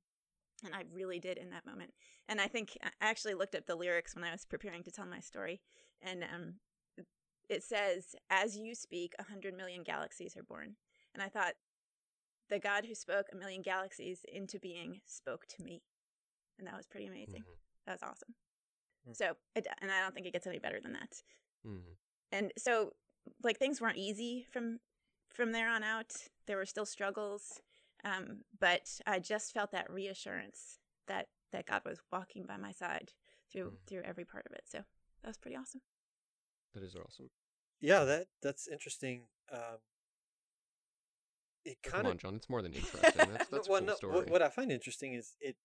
[0.64, 1.92] and I really did in that moment.
[2.28, 5.06] And I think I actually looked up the lyrics when I was preparing to tell
[5.06, 5.60] my story,
[6.00, 6.54] and um,
[7.48, 10.76] it says, "As you speak, a hundred million galaxies are born."
[11.14, 11.54] And I thought,
[12.48, 15.82] the God who spoke a million galaxies into being spoke to me,
[16.58, 17.42] and that was pretty amazing.
[17.42, 17.58] Mhm.
[17.86, 18.34] That was awesome.
[19.06, 19.16] Mm.
[19.16, 21.22] So, it, and I don't think it gets any better than that
[21.64, 21.96] Mhm.
[22.30, 22.94] and so
[23.42, 24.80] like things weren't easy from
[25.28, 27.60] from there on out there were still struggles
[28.04, 33.10] um but i just felt that reassurance that that god was walking by my side
[33.52, 33.86] through Mhm.
[33.86, 34.78] through every part of it so
[35.22, 35.80] that was pretty awesome
[36.74, 37.30] That is awesome.
[37.80, 39.28] Yeah, that that's interesting.
[39.50, 39.78] Um,
[41.64, 42.34] it kind of John.
[42.36, 43.02] It's more than interesting.
[43.16, 44.14] That's that's a well, cool no, story.
[44.14, 45.56] What, what I find interesting is it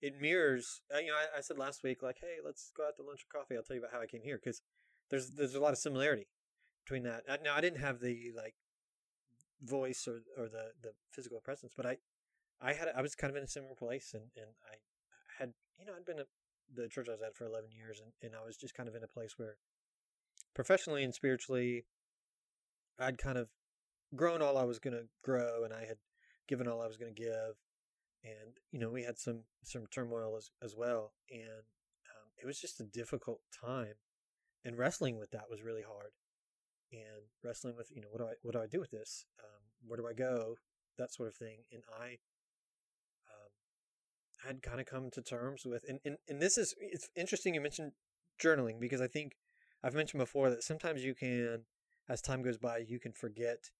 [0.00, 0.82] it mirrors.
[0.94, 3.24] Uh, you know, I, I said last week, like, hey, let's go out to lunch
[3.26, 3.56] or coffee.
[3.56, 4.60] I'll tell you about how I came here because
[5.10, 6.28] there's there's a lot of similarity
[6.84, 7.22] between that.
[7.28, 8.54] Uh, Now, I didn't have the like
[9.62, 11.98] voice or or the the physical presence, but I
[12.60, 14.76] I had I was kind of in a similar place, and and I
[15.38, 16.28] had you know I'd been at
[16.74, 18.94] the church I was at for eleven years, and and I was just kind of
[18.94, 19.56] in a place where
[20.54, 21.84] professionally and spiritually,
[22.98, 23.48] I'd kind of
[24.14, 25.98] grown all I was going to grow, and I had
[26.48, 27.56] given all I was going to give,
[28.22, 31.66] and you know we had some some turmoil as as well, and
[32.10, 33.94] um, it was just a difficult time,
[34.64, 36.12] and wrestling with that was really hard,
[36.94, 39.62] and wrestling with you know what do I what do I do with this, um,
[39.86, 40.56] where do I go,
[40.98, 42.18] that sort of thing, and I.
[43.30, 43.50] Um,
[44.46, 47.60] had kind of come to terms with, and, and and this is it's interesting you
[47.60, 47.92] mentioned
[48.42, 49.36] journaling because I think
[49.82, 51.64] I've mentioned before that sometimes you can,
[52.08, 53.70] as time goes by, you can forget,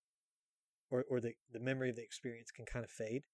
[0.90, 3.24] or or the the memory of the experience can kind of fade.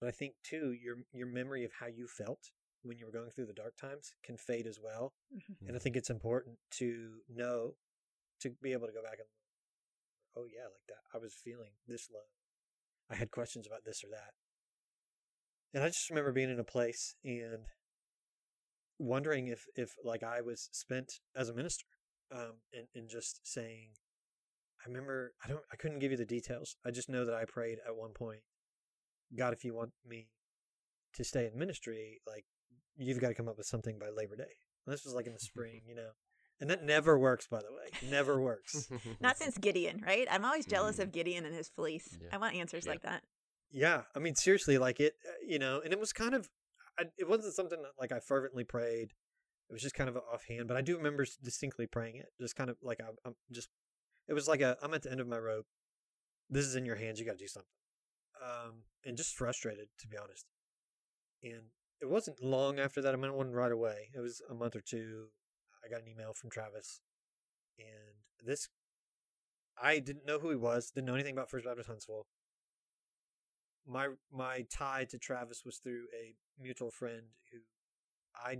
[0.00, 2.50] But I think too, your your memory of how you felt
[2.82, 5.12] when you were going through the dark times can fade as well.
[5.34, 5.68] Mhm.
[5.68, 7.76] And I think it's important to know,
[8.40, 9.28] to be able to go back and,
[10.36, 11.02] oh yeah, like that.
[11.14, 12.28] I was feeling this low.
[13.10, 14.34] I had questions about this or that.
[15.74, 17.66] And I just remember being in a place and
[18.98, 21.84] wondering if, if like I was spent as a minister,
[22.32, 23.90] um, and, and just saying,
[24.84, 26.76] I remember, I don't, I couldn't give you the details.
[26.84, 28.40] I just know that I prayed at one point,
[29.36, 30.28] God, if you want me
[31.14, 32.44] to stay in ministry, like
[32.96, 34.54] you've got to come up with something by Labor Day.
[34.86, 36.10] And this was like in the spring, you know,
[36.60, 38.88] and that never works, by the way, never works.
[39.20, 40.26] Not since Gideon, right?
[40.30, 41.02] I'm always jealous Mm.
[41.04, 42.18] of Gideon and his fleece.
[42.20, 42.28] Yeah.
[42.32, 42.92] I want answers Yeah.
[42.92, 43.22] like that.
[43.70, 46.48] Yeah, I mean, seriously, like it, uh, you know, and it was kind of,
[46.98, 49.12] I, it wasn't something that like I fervently prayed.
[49.68, 52.28] It was just kind of offhand, but I do remember distinctly praying it.
[52.40, 53.68] Just kind of like I'm, I'm just,
[54.26, 55.66] it was like a, I'm at the end of my rope.
[56.48, 57.20] This is in your hands.
[57.20, 57.68] You got to do something.
[58.42, 60.46] Um, and just frustrated, to be honest.
[61.42, 61.64] And
[62.00, 63.12] it wasn't long after that.
[63.12, 64.08] I mean, it wasn't right away.
[64.14, 65.26] It was a month or two.
[65.88, 67.00] I got an email from Travis,
[67.78, 68.68] and this,
[69.80, 70.90] I didn't know who he was.
[70.90, 72.26] Didn't know anything about First Baptist Huntsville
[73.88, 77.58] my my tie to Travis was through a mutual friend who
[78.36, 78.58] I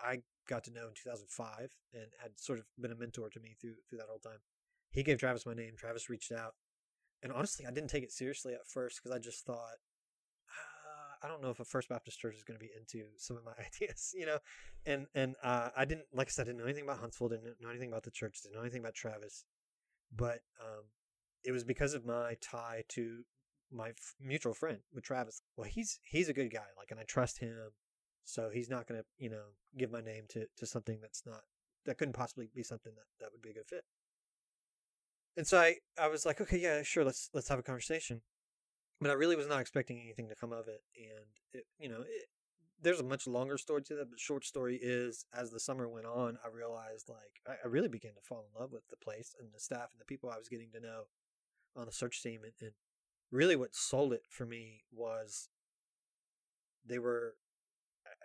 [0.00, 0.18] I
[0.48, 3.76] got to know in 2005 and had sort of been a mentor to me through
[3.88, 4.40] through that whole time.
[4.90, 5.74] He gave Travis my name.
[5.76, 6.54] Travis reached out,
[7.22, 9.78] and honestly, I didn't take it seriously at first because I just thought,
[11.24, 13.44] I don't know if a First Baptist Church is going to be into some of
[13.44, 14.38] my ideas, you know,
[14.84, 17.60] and and uh, I didn't like I said, I didn't know anything about Huntsville, didn't
[17.60, 19.44] know anything about the church, didn't know anything about Travis,
[20.14, 20.84] but um,
[21.44, 23.22] it was because of my tie to
[23.72, 25.42] my f- mutual friend with Travis.
[25.56, 27.70] Well, he's he's a good guy, like, and I trust him.
[28.26, 29.44] So he's not going to, you know,
[29.76, 31.40] give my name to to something that's not
[31.86, 33.84] that couldn't possibly be something that that would be a good fit.
[35.36, 38.22] And so I I was like, okay, yeah, sure, let's let's have a conversation.
[39.00, 42.00] But I really was not expecting anything to come of it, and it, you know,
[42.00, 42.26] it,
[42.80, 44.10] there's a much longer story to that.
[44.10, 47.88] But short story is, as the summer went on, I realized like I, I really
[47.88, 50.38] began to fall in love with the place and the staff and the people I
[50.38, 51.04] was getting to know
[51.76, 52.72] on the search team, and, and
[53.30, 55.48] really what sold it for me was
[56.86, 57.34] they were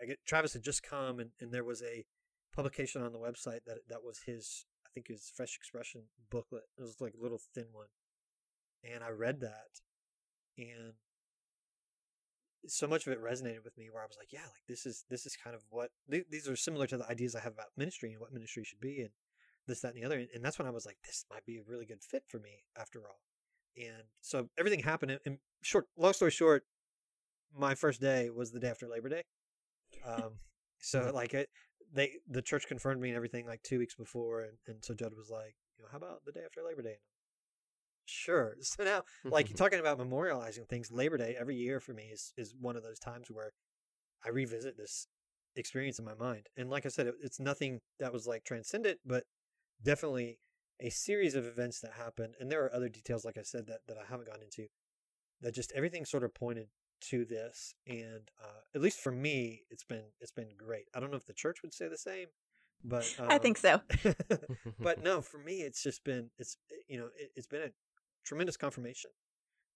[0.01, 2.05] I get Travis had just come and, and there was a
[2.53, 6.63] publication on the website that that was his I think his fresh expression booklet.
[6.77, 7.87] It was like a little thin one.
[8.83, 9.81] And I read that
[10.59, 10.93] and
[12.67, 15.05] so much of it resonated with me where I was like, yeah, like this is
[15.09, 17.67] this is kind of what th- these are similar to the ideas I have about
[17.77, 19.09] ministry and what ministry should be and
[19.67, 21.63] this that and the other and that's when I was like this might be a
[21.65, 23.21] really good fit for me after all.
[23.77, 26.63] And so everything happened and- and short long story short
[27.57, 29.23] my first day was the day after Labor Day.
[30.05, 30.39] Um,
[30.79, 31.49] so like it,
[31.93, 35.13] they the church confirmed me and everything like two weeks before, and, and so Judd
[35.17, 36.97] was like, you know, how about the day after Labor Day?
[38.09, 38.55] Sure.
[38.61, 42.33] So now, like you're talking about memorializing things, Labor Day every year for me is
[42.37, 43.53] is one of those times where
[44.25, 45.07] I revisit this
[45.55, 48.99] experience in my mind, and like I said, it, it's nothing that was like transcendent,
[49.05, 49.23] but
[49.83, 50.39] definitely
[50.79, 53.81] a series of events that happened, and there are other details, like I said, that
[53.87, 54.67] that I haven't gone into,
[55.41, 56.67] that just everything sort of pointed
[57.09, 57.73] to this.
[57.87, 60.85] And uh, at least for me it's been it's been great.
[60.95, 62.27] I don't know if the church would say the same
[62.83, 63.81] but um, I think so.
[64.79, 66.57] but no for me it's just been it's
[66.87, 67.69] you know it, it's been a
[68.29, 69.11] tremendous confirmation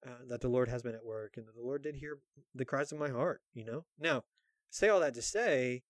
[0.08, 2.20] uh, that the lord has been at work and that the lord did hear
[2.54, 4.22] the cries of my heart you know now
[4.70, 5.82] say all that to say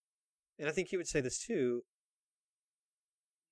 [0.58, 1.82] and i think he would say this too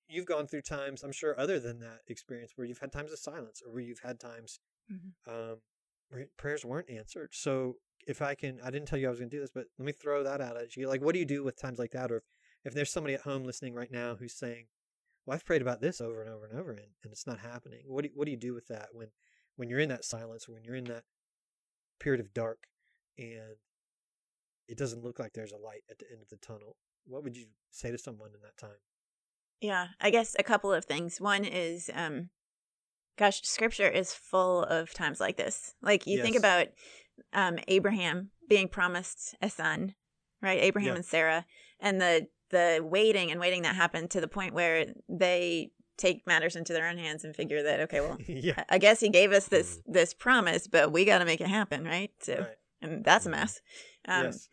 [0.07, 3.19] you've gone through times i'm sure other than that experience where you've had times of
[3.19, 4.59] silence or where you've had times
[4.91, 5.13] Mhm.
[5.27, 5.61] um,
[6.09, 7.29] where prayers weren't answered.
[7.31, 9.67] So if I can, I didn't tell you I was going to do this, but
[9.77, 10.89] let me throw that out at you.
[10.89, 12.11] Like, what do you do with times like that?
[12.11, 12.23] Or if,
[12.65, 14.65] if there's somebody at home listening right now who's saying,
[15.25, 17.81] well, I've prayed about this over and over and over and, and it's not happening.
[17.87, 19.07] What do, what do you do with that when,
[19.55, 21.03] when you're in that silence or when you're in that
[21.99, 22.67] period of dark
[23.17, 23.57] and
[24.67, 26.75] it doesn't look like there's a light at the end of the tunnel?
[27.05, 28.79] What would you say to someone in that time?
[29.59, 31.21] Yeah, I guess a couple of things.
[31.21, 32.29] One is, um,
[33.17, 35.75] gosh, scripture is full of times like this.
[35.83, 36.67] Like you think about
[37.33, 39.93] um, Abraham being promised a son,
[40.41, 40.59] right?
[40.59, 40.95] Abraham Yeah.
[40.95, 41.45] and Sarah,
[41.79, 46.55] and the the waiting and waiting that happened to the point where they take matters
[46.55, 48.63] into their own hands and figure that okay, well, yeah.
[48.69, 51.83] I guess he gave us this this promise, but we got to make it happen,
[51.85, 52.11] right?
[52.21, 52.47] So, Right.
[52.81, 53.61] and that's a mess.
[54.07, 54.49] Um, yes.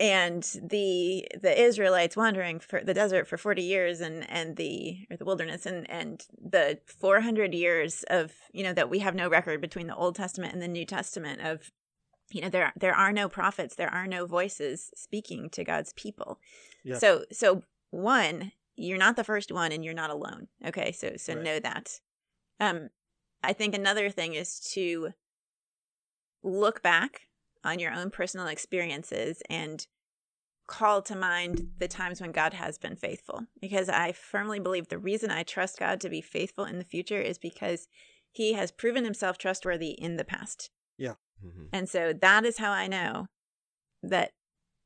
[0.00, 5.16] and the the Israelites wandering for the desert for 40 years and and the or
[5.16, 9.60] the wilderness and and the 400 years of you know that we have no record
[9.60, 11.70] between the Old Testament and the New Testament of
[12.32, 16.38] you know there there are no prophets there are no voices speaking to God's people
[16.84, 16.98] Yeah.
[16.98, 20.48] so so one you're not the first one and you're not alone.
[20.64, 21.42] Okay, so so Right.
[21.42, 22.00] know that.
[22.58, 22.88] Um,
[23.42, 25.12] I think another thing is to
[26.42, 27.28] look back
[27.64, 29.86] on your own personal experiences and
[30.66, 33.46] call to mind the times when God has been faithful.
[33.60, 37.20] Because I firmly believe the reason I trust God to be faithful in the future
[37.20, 37.88] is because
[38.30, 40.70] He has proven Himself trustworthy in the past.
[41.44, 41.68] Mhm.
[41.72, 43.26] And so that is how I know
[44.02, 44.32] that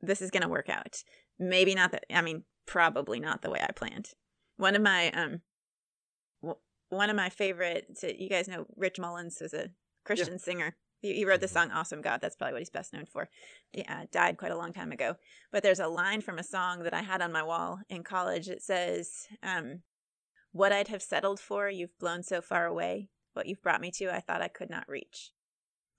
[0.01, 1.03] this is going to work out.
[1.39, 4.13] Maybe not that, I mean, probably not the way I planned.
[4.57, 5.43] One of my, um,
[6.43, 9.71] w- one of my favorite, so you guys know Rich Mullins is a
[10.05, 10.77] Christian singer.
[11.01, 11.51] He, he wrote the Mhm.
[11.51, 12.21] song Awesome God.
[12.21, 13.29] That's probably what he's best known for.
[13.73, 15.17] He uh, died quite a long time ago.
[15.51, 18.49] But there's a line from a song that I had on my wall in college.
[18.49, 19.83] It says, um,
[20.53, 23.11] What I'd have settled for, you've blown so far away.
[23.35, 25.33] What you've brought me to, I thought I could not reach.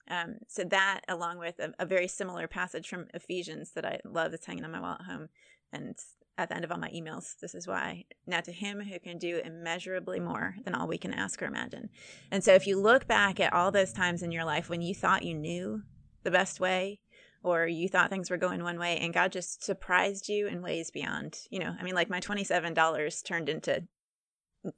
[0.09, 4.31] Um, so that, along with a, a very similar passage from Ephesians that I love,
[4.31, 5.29] that's hanging on my wall at home,
[5.71, 5.95] and
[6.37, 8.05] at the end of all my emails, this is why.
[8.25, 11.89] Now to Him who can do immeasurably more than all we can ask or imagine.
[12.31, 14.93] And so, if you look back at all those times in your life when you
[14.93, 15.81] thought you knew
[16.23, 16.99] the best way,
[17.43, 20.91] or you thought things were going one way, and God just surprised you in ways
[20.91, 23.83] beyond, you know, I mean, like my twenty-seven dollars turned into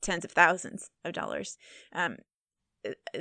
[0.01, 1.57] tens of thousands of dollars.
[1.93, 2.17] Um,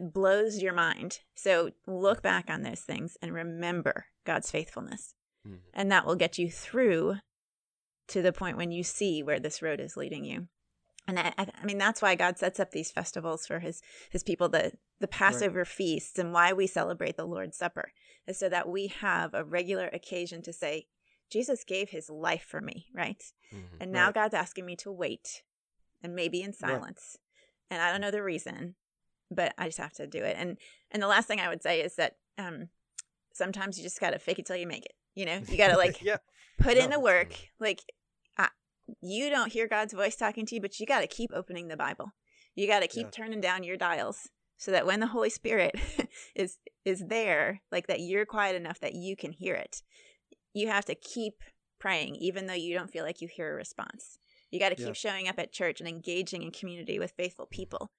[0.00, 1.20] blows your mind.
[1.34, 5.14] So look back on those things and remember God's faithfulness.
[5.46, 5.60] Mhm.
[5.74, 7.16] And that will get you through
[8.08, 10.48] to the point when you see where this road is leading you.
[11.06, 13.80] And I, I mean, that's why God sets up these festivals for his,
[14.10, 17.92] his people, the, the Passover feasts, and why we celebrate the Lord's Supper
[18.26, 20.86] is so that we have a regular occasion to say,
[21.30, 23.22] Jesus gave his life for me, right?
[23.52, 23.80] Mhm.
[23.80, 24.14] And now Right.
[24.14, 25.42] God's asking me to wait
[26.02, 27.16] and maybe in silence.
[27.70, 28.76] And I don't know the reason,
[29.30, 30.36] but I just have to do it.
[30.38, 30.58] And
[30.90, 32.68] and the last thing I would say is that um
[33.32, 34.94] sometimes you just got to fake it till you make it.
[35.14, 36.16] You know, you got to like yeah,
[36.58, 37.34] put in the work.
[37.60, 37.80] Like
[38.36, 38.48] I,
[39.02, 41.76] you don't hear God's voice talking to you, but you got to keep opening the
[41.76, 42.12] Bible.
[42.54, 43.10] You got to keep Yeah.
[43.10, 45.74] turning down your dials so that when the Holy Spirit
[46.34, 49.82] is is there, like that you're quiet enough that you can hear it.
[50.54, 51.34] You have to keep
[51.78, 54.18] praying even though you don't feel like you hear a response.
[54.50, 54.92] You got to keep Yeah.
[54.94, 57.90] showing up at church and engaging in community with faithful people.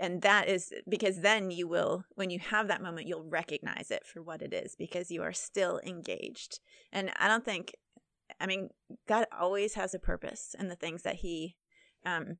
[0.00, 4.04] And that is because then you will, when you have that moment, you'll recognize it
[4.04, 6.58] for what it is because you are still engaged.
[6.92, 7.74] And I don't think,
[8.40, 8.70] I mean,
[9.06, 11.56] God always has a purpose in the things that He,
[12.04, 12.38] um,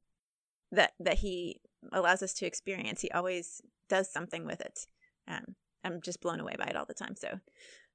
[0.73, 1.61] that that He
[1.93, 3.03] allows us to experience.
[3.03, 4.81] He always does something with it.
[5.29, 7.15] Um, I'm just blown away by it all the time.
[7.15, 7.39] So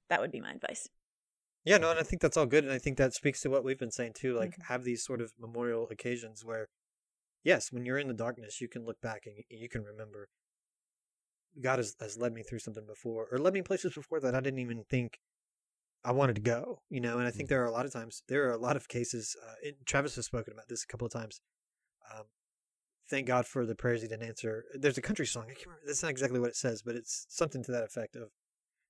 [0.10, 0.88] that would be my advice.
[1.66, 1.78] yeah.
[1.78, 3.78] No, and I think that's all good, and I think that speaks to what we've
[3.78, 4.34] been saying too.
[4.36, 4.64] Like, Mhm.
[4.68, 6.70] have these sort of memorial occasions where,
[7.44, 10.30] yes, when you're in the darkness, you can look back and you can remember.
[11.62, 14.40] God has, has led me through something before, or led me places before that I
[14.40, 15.20] didn't even think
[16.04, 16.82] I wanted to go.
[16.90, 17.50] You know, and I think Mhm.
[17.50, 19.36] there are a lot of times, there are a lot of cases.
[19.44, 21.42] Uh, and Travis has spoken about this a couple of times.
[22.14, 22.26] Um,
[23.10, 24.66] thank God for the prayers he didn't answer.
[24.74, 25.46] There's a country song.
[25.46, 25.88] I can't remember.
[25.88, 28.32] That's not exactly what it says, but it's something to that effect of,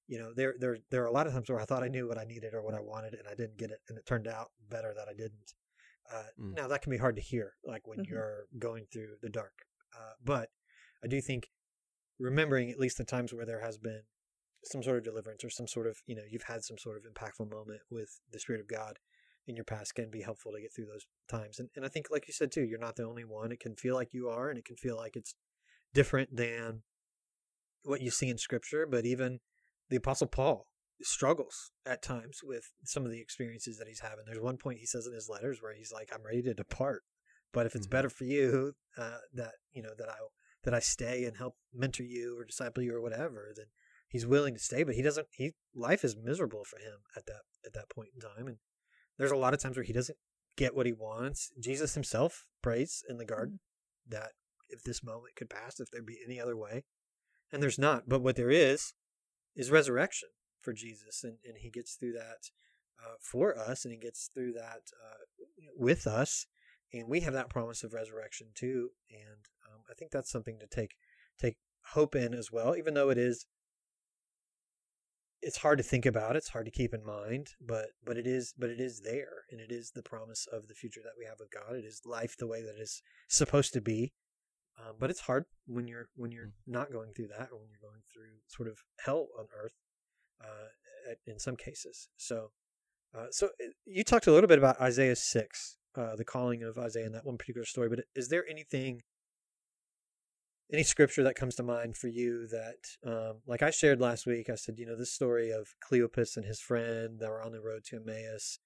[0.07, 2.07] you know, there there there are a lot of times where I thought I knew
[2.07, 4.27] what I needed or what I wanted, and I didn't get it, and it turned
[4.27, 5.53] out better that I didn't.
[6.11, 6.55] Uh, Mm.
[6.55, 8.07] Now that can be hard to hear, like when Mhm.
[8.09, 9.65] you're going through the dark.
[9.95, 10.51] Uh, but
[11.03, 11.51] I do think
[12.17, 14.03] remembering at least the times where there has been
[14.63, 17.03] some sort of deliverance or some sort of you know you've had some sort of
[17.11, 18.99] impactful moment with the spirit of God
[19.47, 21.59] in your past can be helpful to get through those times.
[21.59, 23.51] And and I think like you said too, you're not the only one.
[23.51, 25.35] It can feel like you are, and it can feel like it's
[25.93, 26.83] different than
[27.83, 28.85] what you see in Scripture.
[28.85, 29.39] But even
[29.89, 30.68] the Apostle Paul
[31.01, 34.25] struggles at times with some of the experiences that he's having.
[34.25, 37.03] There's one point he says in his letters where he's like, "I'm ready to depart,
[37.51, 37.91] but if it's Mhm.
[37.91, 40.17] better for you uh, that you know that I
[40.63, 43.67] that I stay and help mentor you or disciple you or whatever, then
[44.09, 44.83] he's willing to stay.
[44.83, 45.27] But he doesn't.
[45.31, 48.59] He life is miserable for him at that at that point in time, and
[49.17, 50.17] there's a lot of times where he doesn't
[50.55, 51.51] get what he wants.
[51.59, 53.61] Jesus himself prays in the garden
[54.05, 54.33] that
[54.67, 56.83] if this moment could pass, if there be any other way,
[57.51, 58.09] and there's not.
[58.09, 58.93] But what there is
[59.55, 60.29] is resurrection
[60.61, 62.49] for Jesus, and, and he gets through that
[63.03, 65.23] uh, for us, and he gets through that uh,
[65.77, 66.45] with us,
[66.93, 68.89] and we have that promise of resurrection too.
[69.11, 70.95] And um, I think that's something to take
[71.39, 71.57] take
[71.93, 73.45] hope in as well, even though it is
[75.41, 78.53] it's hard to think about it's hard to keep in mind but but it is
[78.57, 81.37] but it is there and it is the promise of the future that we have
[81.39, 84.11] with god it is life the way that it's supposed to be
[84.79, 87.89] um, but it's hard when you're when you're not going through that or when you're
[87.89, 89.75] going through sort of hell on earth
[90.43, 92.51] uh, in some cases so
[93.17, 96.77] uh, so uh, you talked a little bit about isaiah 6 uh, the calling of
[96.77, 99.01] isaiah in that one particular story but is there anything
[100.71, 104.49] any scripture that comes to mind for you that um, like i shared last week
[104.49, 107.61] i said you know this story of cleopas and his friend that were on the
[107.61, 108.59] road to emmaus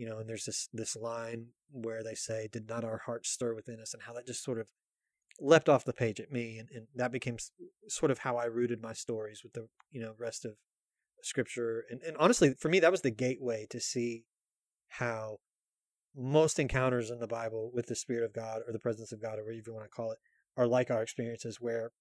[0.00, 3.54] you know, and there's this this line where they say, "Did not our hearts stir
[3.54, 4.68] within us?" and how that just sort of
[5.38, 7.36] leapt off the page at me, and, and that became
[7.86, 10.56] sort of how I rooted my stories with the you know rest of
[11.22, 14.24] scripture, and and honestly, for me, that was the gateway to see
[14.88, 15.38] how
[16.16, 19.38] most encounters in the Bible with the Spirit of God or the presence of God
[19.38, 20.18] or whatever you want to call it
[20.56, 21.92] are like our experiences where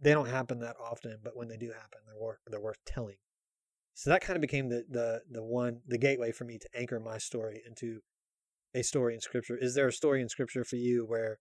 [0.00, 3.16] they don't happen that often, but when they do happen, they're worth they're worth telling.
[3.94, 6.98] So that kind of became the the the one the gateway for me to anchor
[6.98, 8.00] my story into
[8.74, 9.56] a story in Scripture.
[9.56, 11.38] Is there a story in Scripture for you where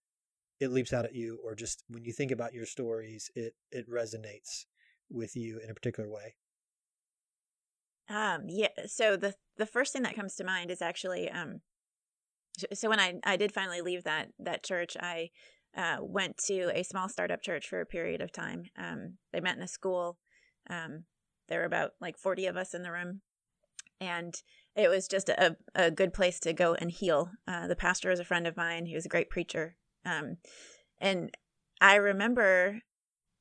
[0.60, 3.90] it leaps out at you, or just when you think about your stories, it it
[3.90, 4.66] resonates
[5.10, 6.36] with you in a particular way?
[8.10, 8.70] Um, yeah.
[8.86, 11.62] So the the first thing that comes to mind is actually um,
[12.74, 15.30] so when I I did finally leave that that church, I
[15.76, 18.66] uh, went to a small startup church for a period of time.
[18.78, 20.18] Um, they met in a school.
[20.70, 21.06] Um,
[21.50, 23.22] there were about like 40 of us in the room.
[24.00, 24.34] And
[24.76, 27.32] it was just a, a good place to go and heal.
[27.48, 28.86] Uh, the pastor was a friend of mine.
[28.86, 29.76] He was a great preacher.
[30.06, 30.38] Um,
[31.00, 31.36] and
[31.80, 32.80] I remember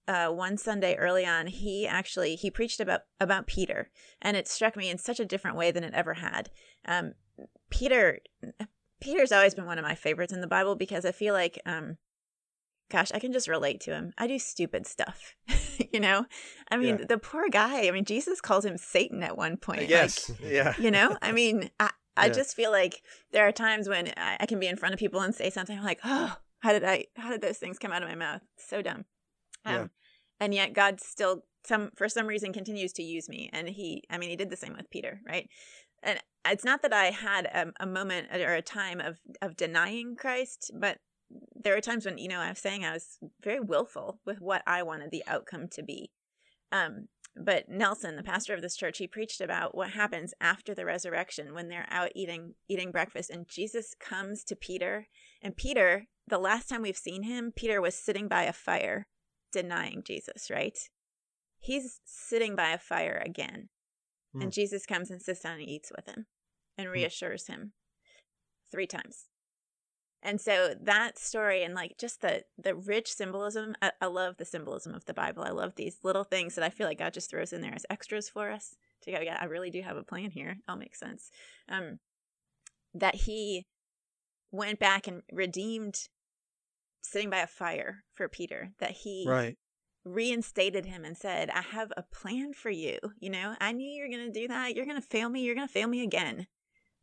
[0.08, 3.90] uh, one Sunday early on, he actually he preached about about Peter,
[4.20, 6.50] and it struck me in such a different way than it ever had.
[6.86, 7.14] Um,
[7.70, 8.20] Peter,
[9.00, 11.98] Peter's always been one of my favorites in the Bible because I feel like um,
[12.92, 14.12] gosh, I can just relate to him.
[14.18, 15.34] I do stupid stuff,
[15.92, 16.26] you know?
[16.70, 17.06] I mean, yeah.
[17.08, 19.88] the poor guy, I mean, Jesus calls him Satan at one point.
[19.88, 20.28] Yes.
[20.28, 20.74] Like, yeah.
[20.78, 22.32] You know, I mean, I, I yeah.
[22.32, 25.20] just feel like there are times when I, I, can be in front of people
[25.20, 28.02] and say something I'm like, oh, how did I, how did those things come out
[28.02, 28.42] of my mouth?
[28.58, 29.06] So dumb.
[29.64, 29.86] Um, yeah.
[30.40, 33.48] And yet God still, some, for some reason, continues to use me.
[33.52, 35.48] And he, I mean, he did the same with Peter, right?
[36.02, 40.16] And it's not that I had a, a moment or a time of, of denying
[40.16, 40.98] Christ, but
[41.54, 44.62] there were times when you know I was saying I was very willful with what
[44.66, 46.10] I wanted the outcome to be.
[46.70, 50.84] Um, but Nelson, the pastor of this church, he preached about what happens after the
[50.84, 55.06] resurrection when they're out eating eating breakfast, and Jesus comes to Peter,
[55.40, 59.06] and Peter, the last time we've seen him, Peter was sitting by a fire,
[59.52, 60.50] denying Jesus.
[60.50, 60.78] Right?
[61.60, 63.68] He's sitting by a fire again,
[64.34, 64.42] mm.
[64.42, 64.50] and hmm.
[64.50, 66.26] Jesus comes and sits down and eats with him,
[66.76, 66.92] and hmm.
[66.92, 67.48] reassures mm.
[67.48, 67.72] him
[68.70, 69.26] three times.
[70.22, 74.44] And so that story and like just the the rich symbolism, I, I, love the
[74.44, 75.42] symbolism of the Bible.
[75.42, 77.86] I love these little things that I feel like God just throws in there as
[77.90, 79.18] extras for us to go.
[79.20, 80.58] Yeah, I really do have a plan here.
[80.68, 81.30] I'll make sense.
[81.68, 81.98] Um,
[82.94, 83.66] that He
[84.52, 86.08] went back and redeemed
[87.02, 88.70] sitting by a fire for Peter.
[88.78, 89.56] That He right
[90.04, 92.98] reinstated him and said, I have a plan for you.
[93.20, 94.74] You know, I knew you were going to do that.
[94.74, 95.42] You're going to fail me.
[95.42, 96.48] You're going to fail me again.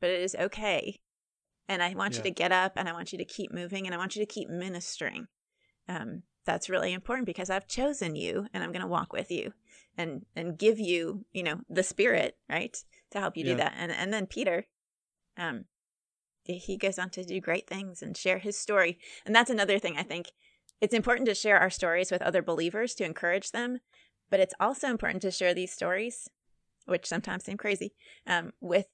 [0.01, 0.99] But it is okay
[1.69, 2.17] and I want yeah.
[2.17, 4.25] you to get up and I want you to keep moving and I want you
[4.25, 5.27] to keep ministering.
[5.87, 9.53] Um, that's really important because I've chosen you and I'm going to walk with you
[9.95, 12.75] and and give you, you know, the spirit, right?
[13.11, 13.51] To help you yeah.
[13.53, 13.73] do that.
[13.77, 14.65] And and then Peter
[15.37, 15.65] um
[16.57, 18.97] he goes on to do great things and share his story.
[19.25, 20.31] And that's another thing I think
[20.81, 23.79] it's important to share our stories with other believers to encourage them,
[24.29, 26.29] but it's also important to share these stories,
[26.85, 27.93] which sometimes seem crazy,
[28.25, 28.87] um, with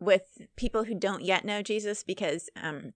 [0.00, 2.92] with people who don't yet know Jesus because um,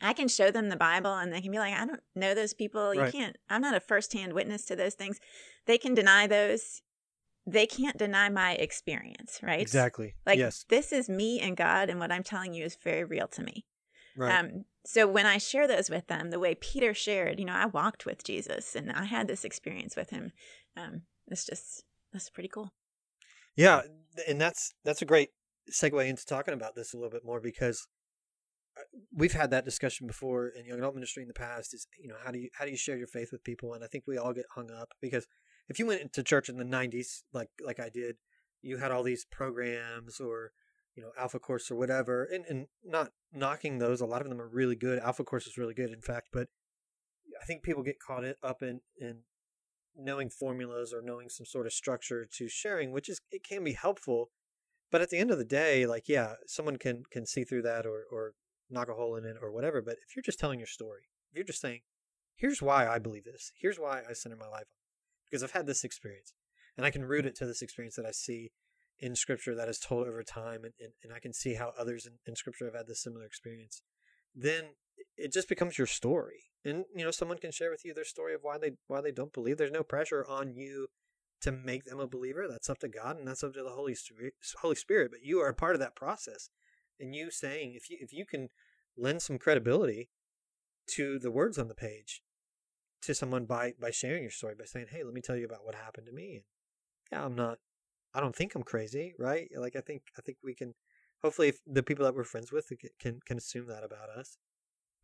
[0.00, 2.52] I can show them the Bible and they can be like, I don't know those
[2.52, 2.94] people.
[2.94, 3.12] You right.
[3.12, 5.18] can't, I'm not a firsthand witness to those things.
[5.66, 6.82] They can deny those.
[7.46, 9.60] They can't deny my experience, right?
[9.60, 10.14] Exactly.
[10.26, 10.64] Like, yes.
[10.68, 13.64] this is me and God, and what I'm telling you is very real to me.
[14.16, 14.34] Right.
[14.34, 17.66] Um, so when I share those with them, the way Peter shared, you know, I
[17.66, 20.32] walked with Jesus and I had this experience with him.
[20.76, 22.72] Um, it's just, that's pretty cool.
[23.56, 23.82] Yeah.
[24.26, 25.30] And that's, that's a great
[25.70, 27.86] segue into talking about this a little bit more because
[28.78, 28.82] uh,
[29.14, 32.14] we've had that discussion before in young adult ministry in the past is you know
[32.24, 34.16] how do you how do you share your faith with people and i think we
[34.16, 35.26] all get hung up because
[35.68, 38.16] if you went into church in the 90s like like i did
[38.62, 40.52] you had all these programs or
[40.94, 44.40] you know alpha course or whatever and, and not knocking those a lot of them
[44.40, 46.48] are really good alpha course is really good in fact but
[47.42, 49.20] i think people get caught up in in
[49.98, 53.72] knowing formulas or knowing some sort of structure to sharing which is it can be
[53.72, 54.30] helpful
[54.90, 57.86] but at the end of the day, like yeah, someone can can see through that
[57.86, 58.32] or or
[58.70, 59.82] knock a hole in it or whatever.
[59.82, 61.80] But if you're just telling your story, if you're just saying,
[62.36, 64.66] here's why I believe this, here's why I center my life
[65.30, 66.34] because I've had this experience,
[66.76, 68.52] and I can root it to this experience that I see
[68.98, 72.06] in Scripture that is told over time, and, and, and I can see how others
[72.06, 73.82] in, in Scripture have had this similar experience.
[74.34, 74.64] Then
[75.16, 78.34] it just becomes your story, and you know someone can share with you their story
[78.34, 79.58] of why they why they don't believe.
[79.58, 80.88] There's no pressure on you
[81.42, 82.46] to make them a believer.
[82.48, 84.34] That's up to God and that's up to the Holy Spirit.
[84.60, 85.10] Holy Spirit.
[85.10, 86.50] But you are a part of that process.
[86.98, 88.48] And you saying if you if you can
[88.96, 90.08] lend some credibility
[90.94, 92.22] to the words on the page
[93.06, 95.64] to someone by by sharing your story by saying, "Hey, let me tell you about
[95.64, 96.44] what happened to me." And
[97.12, 97.58] yeah, I'm not.
[98.14, 99.48] I don't think I'm crazy, right?
[99.56, 100.74] Like I think I think we can
[101.22, 104.38] hopefully if the people that we're friends with can can assume that about us.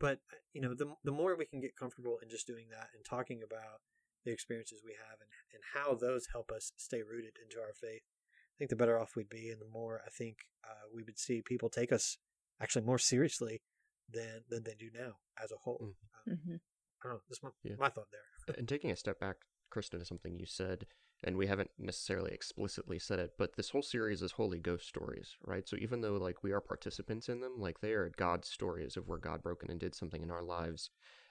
[0.00, 2.88] But uh, you know, the the more we can get comfortable in just doing that
[2.94, 3.80] and talking about
[4.24, 8.02] the experiences we have and, and how those help us stay rooted into our faith,
[8.02, 11.18] I think the better off we'd be, and the more I think uh, we would
[11.18, 12.18] see people take us
[12.60, 13.62] actually more seriously
[14.08, 15.94] than than they do now as a whole.
[16.28, 16.32] Mm.
[16.32, 16.56] mm-hmm.
[17.04, 17.20] I don't know.
[17.28, 17.74] That's my yeah.
[17.78, 18.56] my thought there.
[18.56, 19.36] and taking a step back,
[19.70, 20.86] Kristen, to something you said,
[21.24, 25.36] and we haven't necessarily explicitly said it, but this whole series is Holy Ghost stories,
[25.44, 25.68] right?
[25.68, 29.06] So even though like we are participants in them, like they are God's stories of
[29.08, 30.90] where God broke in and did something in our lives.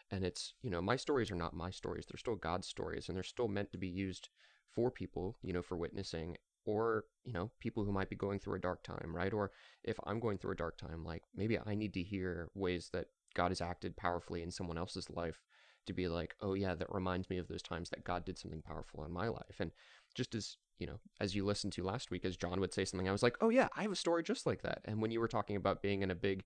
[0.09, 2.05] And it's, you know, my stories are not my stories.
[2.05, 4.29] They're still God's stories and they're still meant to be used
[4.73, 8.55] for people, you know, for witnessing or, you know, people who might be going through
[8.55, 9.33] a dark time, right?
[9.33, 9.51] Or
[9.83, 13.07] if I'm going through a dark time, like maybe I need to hear ways that
[13.33, 15.39] God has acted powerfully in someone else's life
[15.87, 18.61] to be like, oh yeah, that reminds me of those times that God did something
[18.61, 19.59] powerful in my life.
[19.59, 19.71] And
[20.15, 23.07] just as, you know, as you listened to last week, as John would say something,
[23.07, 24.79] I was like, oh yeah, I have a story just like that.
[24.85, 26.43] And when you were talking about being in a big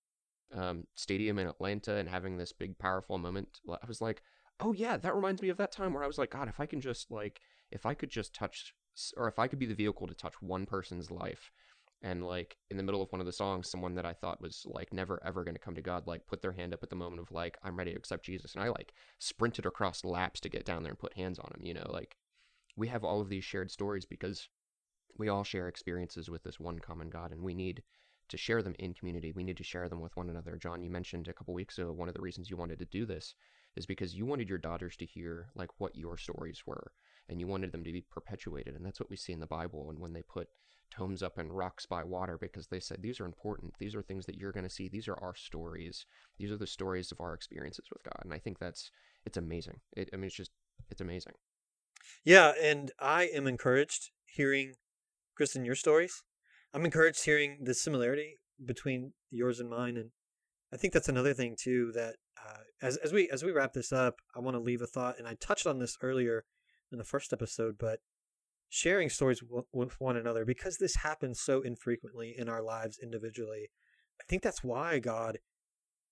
[0.53, 4.21] um, stadium in Atlanta and having this big powerful moment, I was like,
[4.59, 6.65] oh yeah, that reminds me of that time where I was like, God, if I
[6.65, 8.73] can just like, if I could just touch,
[9.17, 11.51] or if I could be the vehicle to touch one person's life
[12.01, 14.65] and like in the middle of one of the songs someone that i thought was
[14.67, 16.95] like never ever going to come to god like put their hand up at the
[16.95, 20.49] moment of like i'm ready to accept jesus and i like sprinted across laps to
[20.49, 22.17] get down there and put hands on him you know like
[22.75, 24.49] we have all of these shared stories because
[25.17, 27.81] we all share experiences with this one common god and we need
[28.27, 29.31] to share them in community.
[29.31, 30.57] We need to share them with one another.
[30.57, 33.05] John you mentioned a couple weeks ago one of the reasons you wanted to do
[33.05, 33.35] this
[33.75, 36.91] is because you wanted your daughters to hear like what your stories were
[37.29, 39.89] and you wanted them to be perpetuated and that's what we see in the bible
[39.89, 40.47] and when they put
[40.91, 43.73] tomes up in rocks by water because they said these are important.
[43.79, 44.87] These are things that you're going to see.
[44.87, 46.05] These are our stories.
[46.37, 48.21] These are the stories of our experiences with God.
[48.23, 48.91] And I think that's
[49.25, 49.79] it's amazing.
[49.95, 50.51] It, I mean, it's just
[50.89, 51.33] it's amazing.
[52.23, 54.73] Yeah, and I am encouraged hearing
[55.35, 56.23] Kristen your stories.
[56.73, 60.11] I'm encouraged hearing the similarity between yours and mine, and
[60.73, 63.91] I think that's another thing too that uh, as as we as we wrap this
[63.91, 66.45] up, I want to leave a thought, and I touched on this earlier
[66.91, 67.99] in the first episode, but
[68.69, 69.41] sharing stories
[69.71, 73.69] with one another because this happens so infrequently in our lives individually.
[74.19, 75.39] I think that's why God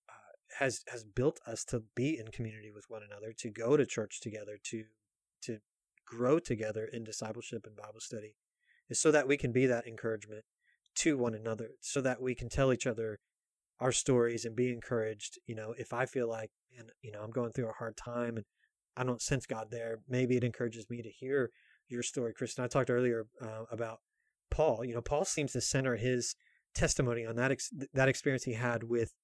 [0.08, 0.12] uh,
[0.58, 4.20] has has built us to be in community with one another, to go to church
[4.20, 4.84] together, to
[5.42, 5.58] to
[6.06, 8.36] grow together in discipleship and Bible study,
[8.88, 10.44] is so that we can be that encouragement
[10.96, 13.18] to one another, so that we can tell each other
[13.80, 15.38] our stories and be encouraged.
[15.46, 18.36] You know, if I feel like, and you know, I'm going through a hard time
[18.36, 18.44] and
[18.96, 21.50] I don't sense God there, maybe it encourages me to hear
[21.88, 22.64] your story, Kristen.
[22.64, 24.00] I talked earlier uh, about
[24.50, 24.84] Paul.
[24.84, 26.34] You know, Paul seems to center his
[26.74, 29.14] testimony on that ex- that experience he had with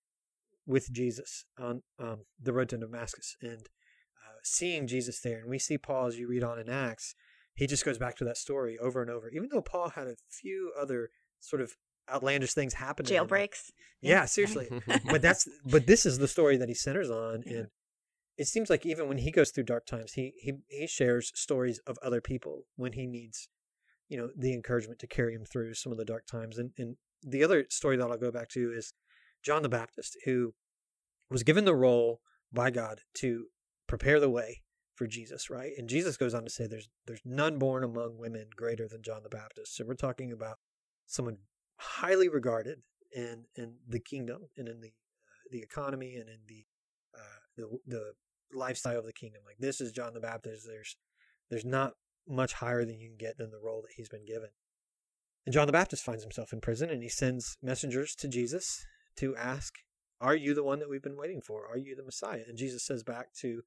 [0.66, 5.38] with Jesus on um, the road to Damascus and uh, seeing Jesus there.
[5.38, 7.14] And we see Paul as you read on in Acts.
[7.54, 10.14] He just goes back to that story over and over, even though Paul had a
[10.30, 11.72] few other sort of
[12.10, 13.04] outlandish things happen.
[13.04, 13.70] Jailbreaks.
[14.00, 14.68] Yeah, seriously.
[15.10, 17.68] but that's but this is the story that he centers on, and
[18.40, 21.78] it seems like even when he goes through dark times, he he he shares stories
[21.86, 23.50] of other people when he needs,
[24.08, 26.56] you know, the encouragement to carry him through some of the dark times.
[26.56, 28.94] And and the other story that I'll go back to is
[29.44, 30.54] John the Baptist, who
[31.30, 33.48] was given the role by God to
[33.86, 34.62] prepare the way
[34.94, 35.72] for Jesus, right?
[35.76, 39.22] And Jesus goes on to say there's there's none born among women greater than John
[39.22, 39.76] the Baptist.
[39.76, 40.56] So we're talking about
[41.06, 41.36] someone
[41.76, 42.78] highly regarded
[43.14, 46.64] in in the kingdom and in the uh, the economy and in the
[47.14, 48.12] uh, the the
[48.52, 49.42] lifestyle of the kingdom.
[49.44, 50.66] Like this is John the Baptist.
[50.66, 50.96] There's
[51.50, 51.94] there's not
[52.28, 54.50] much higher than you can get than the role that he's been given.
[55.46, 58.84] And John the Baptist finds himself in prison and he sends messengers to Jesus
[59.16, 59.74] to ask,
[60.20, 61.66] Are you the one that we've been waiting for?
[61.66, 62.42] Are you the Messiah?
[62.46, 63.62] And Jesus says back to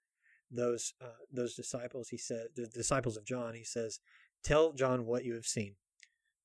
[0.51, 3.99] those uh, those disciples, he said, the disciples of John, he says,
[4.43, 5.75] Tell John what you have seen.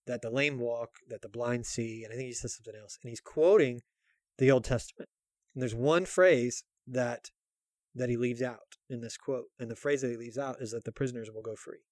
[0.06, 2.98] That the lame walk, that the blind see, and I think he says something else.
[3.02, 3.82] And he's quoting
[4.38, 5.10] the Old Testament.
[5.54, 7.30] And there's one phrase that
[7.98, 9.46] that he leaves out in this quote.
[9.58, 11.84] And the phrase that he leaves out is that the prisoners will go free.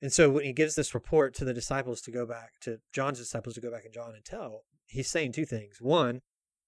[0.00, 3.18] And so when he gives this report to the disciples to go back, to John's
[3.18, 5.76] disciples to go back and John and tell, he's saying two things.
[5.80, 6.22] One,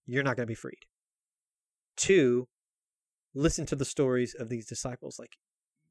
[0.07, 0.87] you're not going to be freed.
[1.97, 2.47] Two,
[3.35, 5.19] listen to the stories of these disciples.
[5.19, 5.37] Like,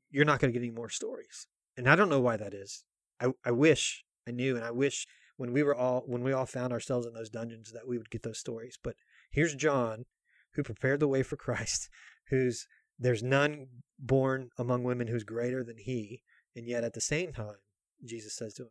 [0.09, 1.47] you're not going to get any more stories.
[1.75, 2.85] And I don't know why that is.
[3.19, 6.45] I, I wish I knew, and I wish when we were all when we all
[6.45, 8.77] found ourselves in those dungeons that we would get those stories.
[8.81, 8.95] But
[9.31, 10.05] here's John,
[10.53, 11.89] who prepared the way for Christ,
[12.33, 12.67] who's
[12.97, 13.67] there's none
[13.99, 16.23] born among women who's greater than he,
[16.55, 17.57] and yet at the same time,
[18.03, 18.69] Jesus says to him,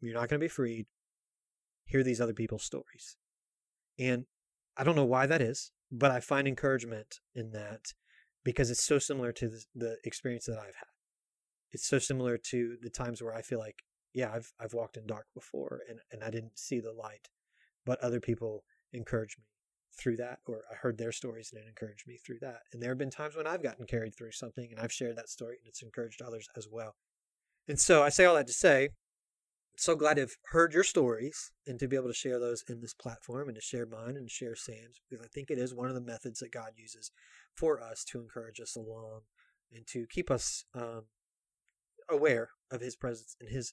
[0.00, 0.86] You're not going to be freed.
[1.84, 3.16] Hear these other people's stories.
[3.98, 4.24] And
[4.76, 7.92] I don't know why that is, but I find encouragement in that
[8.44, 10.94] because it's so similar to the, the experience that I've had.
[11.72, 15.06] It's so similar to the times where I feel like, yeah, I've I've walked in
[15.06, 17.28] dark before and, and I didn't see the light.
[17.86, 19.44] but other people encouraged me
[19.98, 22.60] through that, or I heard their stories and it encouraged me through that.
[22.72, 25.28] And there have been times when I've gotten carried through something and I've shared that
[25.28, 26.96] story and it's encouraged others as well.
[27.68, 28.90] And so I say all that to say,
[29.76, 32.80] so glad to have heard your stories and to be able to share those in
[32.80, 35.88] this platform and to share mine and share Sam's because I think it is one
[35.88, 37.10] of the methods that God uses
[37.54, 39.22] for us to encourage us along
[39.72, 41.04] and to keep us um,
[42.10, 43.72] aware of His presence and His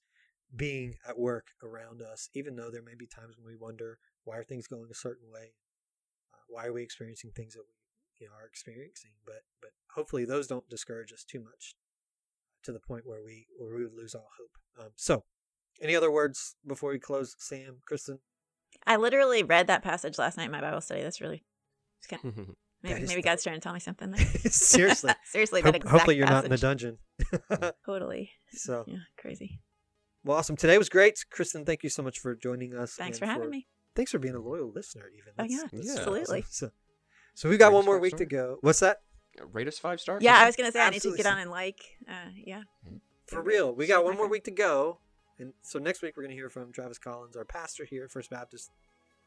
[0.55, 4.38] being at work around us, even though there may be times when we wonder why
[4.38, 5.53] are things going a certain way,
[6.58, 7.74] why are we experiencing things that we
[8.20, 9.12] you know, are experiencing.
[9.26, 11.76] But but hopefully those don't discourage us too much
[12.64, 14.58] to the point where we where we would lose all hope.
[14.86, 15.24] Um, so,
[15.82, 18.20] any other words before we close, Sam, Kristen?
[18.88, 21.03] I literally read that passage last night in my Bible study.
[21.03, 21.43] That's really
[21.99, 24.26] it's kind of, That maybe, maybe the- God's trying to tell me something there.
[24.49, 25.14] Seriously.
[25.26, 26.97] seriously, Hope- that exact hopefully you're not in a dungeon.
[27.86, 29.62] Totally, so, yeah, crazy.
[30.24, 30.55] well, awesome.
[30.55, 31.66] Today was great, Kristen.
[31.66, 32.93] Thank you so much for joining us.
[32.95, 33.68] Thanks for having me.
[33.98, 35.10] Thanks for being a loyal listener.
[35.18, 35.34] Even.
[35.38, 35.93] Oh, yeah, that's Yeah.
[35.95, 36.39] absolutely.
[36.39, 36.52] awesome.
[36.52, 36.72] So,
[37.34, 38.58] so we've got Rate one more five week to go.
[38.62, 39.02] What's that?
[39.52, 40.24] Rate us five stars.
[40.24, 41.98] Yeah, I was gonna say I need to get on and like.
[42.08, 42.64] Uh, yeah,
[43.26, 43.74] For real.
[43.76, 45.00] We got one more week to go.
[45.39, 48.12] And so next week we're going to hear from Travis Collins, our pastor here at
[48.12, 48.72] First Baptist.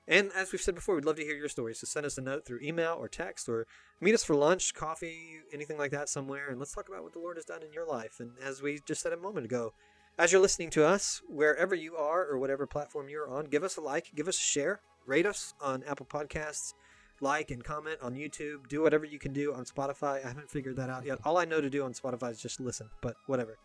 [0.08, 1.78] And as we've said before, we'd love to hear your stories.
[1.78, 3.66] So send us a note through email or text or
[4.00, 6.48] meet us for lunch, coffee, anything like that somewhere.
[6.48, 8.16] And let's talk about what the Lord has done in your life.
[8.18, 9.72] And as we just said a moment ago,
[10.20, 13.78] as you're listening to us, wherever you are or whatever platform you're on, give us
[13.78, 16.74] a like, give us a share, rate us on Apple Podcasts,
[17.22, 18.68] like and comment on YouTube.
[18.68, 20.22] Do whatever you can do on Spotify.
[20.22, 21.20] I haven't figured that out yet.
[21.24, 23.56] All I know to do on Spotify is just listen, but whatever.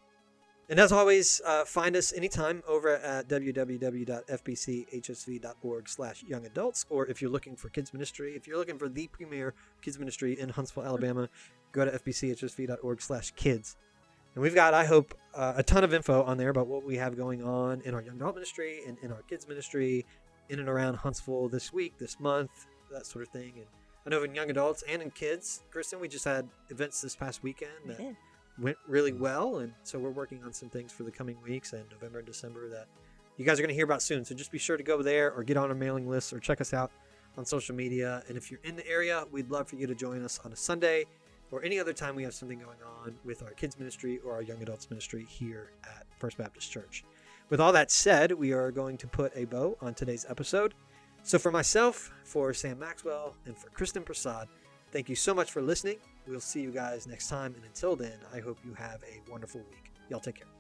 [0.70, 6.86] And as always, uh, find us anytime over at www.fbchsv.org slash young adults.
[6.90, 10.40] Or if you're looking for kids ministry, if you're looking for the premier kids ministry
[10.40, 11.28] in Huntsville, Alabama,
[11.74, 13.76] go to fbchsv.org slash kids.
[14.36, 16.98] And we've got, I hope, uh, a ton of info on there about what we
[16.98, 20.06] have going on in our young adult ministry and in our kids ministry
[20.50, 23.54] in and around Huntsville this week, this month, that sort of thing.
[23.56, 23.66] And
[24.06, 27.44] I know in young adults and in kids, Kristen, we just had events this past
[27.44, 28.16] weekend that did.
[28.60, 29.58] went really well.
[29.60, 32.70] And so we're working on some things for the coming weeks and November and December
[32.70, 32.88] that
[33.38, 34.26] you guys are going to hear about soon.
[34.26, 36.60] So just be sure to go there or get on our mailing list or check
[36.60, 36.92] us out
[37.38, 38.22] on social media.
[38.28, 40.58] And if you're in the area, we'd love for you to join us on a
[40.58, 41.06] Sunday
[41.52, 44.42] or any other time we have something going on with our kids ministry or our
[44.42, 47.04] young adults ministry here at First Baptist Church.
[47.50, 50.74] With all that said, we are going to put a bow on today's episode.
[51.24, 54.48] So for myself, for Sam Maxwell, and for Kristen Prasad,
[54.92, 55.98] thank you so much for listening.
[56.28, 57.54] We'll see you guys next time.
[57.56, 59.92] And until then, I hope you have a wonderful week.
[60.10, 60.55] Y'all take care.